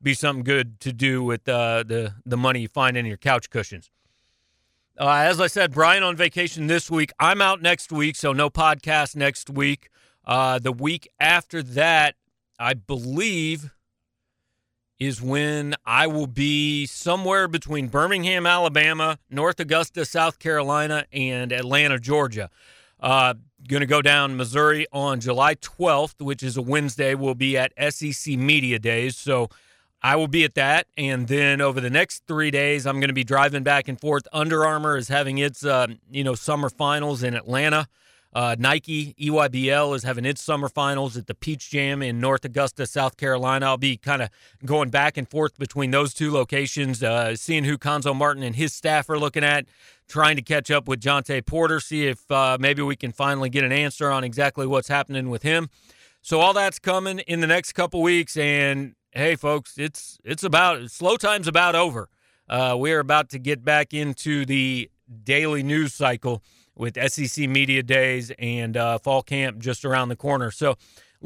be 0.00 0.14
something 0.14 0.44
good 0.44 0.78
to 0.80 0.92
do 0.92 1.22
with 1.22 1.48
uh, 1.48 1.84
the 1.86 2.14
the 2.24 2.36
money 2.36 2.60
you 2.60 2.68
find 2.68 2.96
in 2.96 3.06
your 3.06 3.16
couch 3.16 3.50
cushions. 3.50 3.90
Uh, 4.98 5.10
as 5.10 5.40
I 5.40 5.46
said, 5.46 5.72
Brian 5.72 6.02
on 6.02 6.16
vacation 6.16 6.66
this 6.66 6.90
week. 6.90 7.12
I'm 7.20 7.40
out 7.40 7.62
next 7.62 7.92
week, 7.92 8.16
so 8.16 8.32
no 8.32 8.50
podcast 8.50 9.14
next 9.14 9.48
week. 9.48 9.90
Uh, 10.24 10.58
the 10.58 10.72
week 10.72 11.08
after 11.20 11.62
that, 11.62 12.16
I 12.58 12.74
believe, 12.74 13.70
is 14.98 15.22
when 15.22 15.76
I 15.86 16.08
will 16.08 16.26
be 16.26 16.84
somewhere 16.86 17.46
between 17.46 17.86
Birmingham, 17.86 18.44
Alabama, 18.44 19.20
North 19.30 19.60
Augusta, 19.60 20.04
South 20.04 20.40
Carolina, 20.40 21.06
and 21.12 21.52
Atlanta, 21.52 22.00
Georgia. 22.00 22.50
Uh, 22.98 23.34
going 23.68 23.80
to 23.82 23.86
go 23.86 24.02
down 24.02 24.36
Missouri 24.36 24.88
on 24.92 25.20
July 25.20 25.54
12th, 25.54 26.20
which 26.20 26.42
is 26.42 26.56
a 26.56 26.62
Wednesday. 26.62 27.14
We'll 27.14 27.36
be 27.36 27.56
at 27.56 27.72
SEC 27.94 28.36
Media 28.36 28.80
Days. 28.80 29.16
So 29.16 29.48
I 30.02 30.16
will 30.16 30.28
be 30.28 30.44
at 30.44 30.54
that. 30.54 30.86
And 30.96 31.26
then 31.26 31.60
over 31.60 31.80
the 31.80 31.90
next 31.90 32.24
three 32.26 32.50
days, 32.50 32.86
I'm 32.86 33.00
going 33.00 33.08
to 33.08 33.14
be 33.14 33.24
driving 33.24 33.62
back 33.62 33.88
and 33.88 34.00
forth. 34.00 34.28
Under 34.32 34.64
Armour 34.64 34.96
is 34.96 35.08
having 35.08 35.38
its, 35.38 35.64
uh, 35.64 35.88
you 36.10 36.24
know, 36.24 36.34
summer 36.34 36.70
finals 36.70 37.22
in 37.22 37.34
Atlanta. 37.34 37.88
Uh, 38.32 38.54
Nike 38.58 39.14
EYBL 39.14 39.96
is 39.96 40.02
having 40.02 40.24
its 40.24 40.42
summer 40.42 40.68
finals 40.68 41.16
at 41.16 41.26
the 41.26 41.34
Peach 41.34 41.70
Jam 41.70 42.02
in 42.02 42.20
North 42.20 42.44
Augusta, 42.44 42.86
South 42.86 43.16
Carolina. 43.16 43.66
I'll 43.66 43.78
be 43.78 43.96
kind 43.96 44.22
of 44.22 44.28
going 44.64 44.90
back 44.90 45.16
and 45.16 45.28
forth 45.28 45.58
between 45.58 45.90
those 45.90 46.12
two 46.12 46.30
locations, 46.30 47.02
uh, 47.02 47.34
seeing 47.36 47.64
who 47.64 47.78
Cuonzo 47.78 48.14
Martin 48.14 48.42
and 48.42 48.54
his 48.54 48.74
staff 48.74 49.08
are 49.08 49.18
looking 49.18 49.42
at, 49.42 49.66
trying 50.08 50.36
to 50.36 50.42
catch 50.42 50.70
up 50.70 50.86
with 50.86 51.00
Jontay 51.00 51.44
Porter, 51.46 51.80
see 51.80 52.06
if 52.06 52.30
uh, 52.30 52.58
maybe 52.60 52.82
we 52.82 52.96
can 52.96 53.12
finally 53.12 53.48
get 53.48 53.64
an 53.64 53.72
answer 53.72 54.10
on 54.10 54.24
exactly 54.24 54.66
what's 54.66 54.88
happening 54.88 55.30
with 55.30 55.42
him. 55.42 55.70
So 56.20 56.40
all 56.40 56.52
that's 56.52 56.78
coming 56.78 57.20
in 57.20 57.40
the 57.40 57.46
next 57.46 57.72
couple 57.72 58.02
weeks, 58.02 58.36
and 58.36 58.94
hey, 59.12 59.36
folks, 59.36 59.78
it's 59.78 60.18
it's 60.24 60.42
about 60.42 60.90
slow 60.90 61.16
time's 61.16 61.48
about 61.48 61.74
over. 61.74 62.08
Uh, 62.48 62.76
we're 62.78 63.00
about 63.00 63.28
to 63.30 63.38
get 63.38 63.64
back 63.64 63.92
into 63.92 64.44
the 64.44 64.90
daily 65.24 65.62
news 65.62 65.94
cycle 65.94 66.42
with 66.74 66.96
SEC 67.10 67.48
Media 67.48 67.82
Days 67.82 68.32
and 68.38 68.76
uh, 68.76 68.98
fall 68.98 69.22
camp 69.22 69.58
just 69.58 69.84
around 69.84 70.08
the 70.08 70.16
corner. 70.16 70.50
So, 70.50 70.72
a 70.72 70.76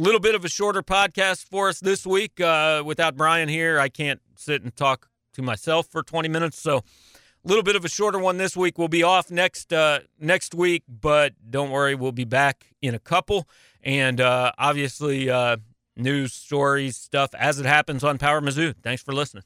little 0.00 0.20
bit 0.20 0.34
of 0.34 0.44
a 0.44 0.48
shorter 0.48 0.82
podcast 0.82 1.44
for 1.44 1.68
us 1.68 1.80
this 1.80 2.06
week. 2.06 2.40
Uh, 2.40 2.82
without 2.84 3.16
Brian 3.16 3.48
here, 3.48 3.78
I 3.78 3.88
can't 3.88 4.20
sit 4.36 4.62
and 4.62 4.74
talk 4.74 5.08
to 5.34 5.42
myself 5.42 5.86
for 5.86 6.02
20 6.02 6.28
minutes. 6.28 6.58
So, 6.58 6.78
a 6.78 7.48
little 7.48 7.62
bit 7.62 7.76
of 7.76 7.84
a 7.84 7.88
shorter 7.88 8.18
one 8.18 8.36
this 8.38 8.56
week. 8.56 8.78
We'll 8.78 8.88
be 8.88 9.02
off 9.02 9.30
next 9.30 9.72
uh, 9.72 10.00
next 10.18 10.54
week, 10.54 10.84
but 10.88 11.34
don't 11.50 11.70
worry, 11.70 11.94
we'll 11.94 12.12
be 12.12 12.24
back 12.24 12.66
in 12.80 12.94
a 12.94 13.00
couple. 13.00 13.48
And 13.82 14.20
uh, 14.20 14.52
obviously, 14.58 15.28
uh, 15.28 15.56
news 15.96 16.32
stories, 16.32 16.96
stuff 16.96 17.34
as 17.34 17.58
it 17.58 17.66
happens 17.66 18.04
on 18.04 18.18
Power 18.18 18.40
Mizzou. 18.40 18.74
Thanks 18.82 19.02
for 19.02 19.12
listening. 19.12 19.44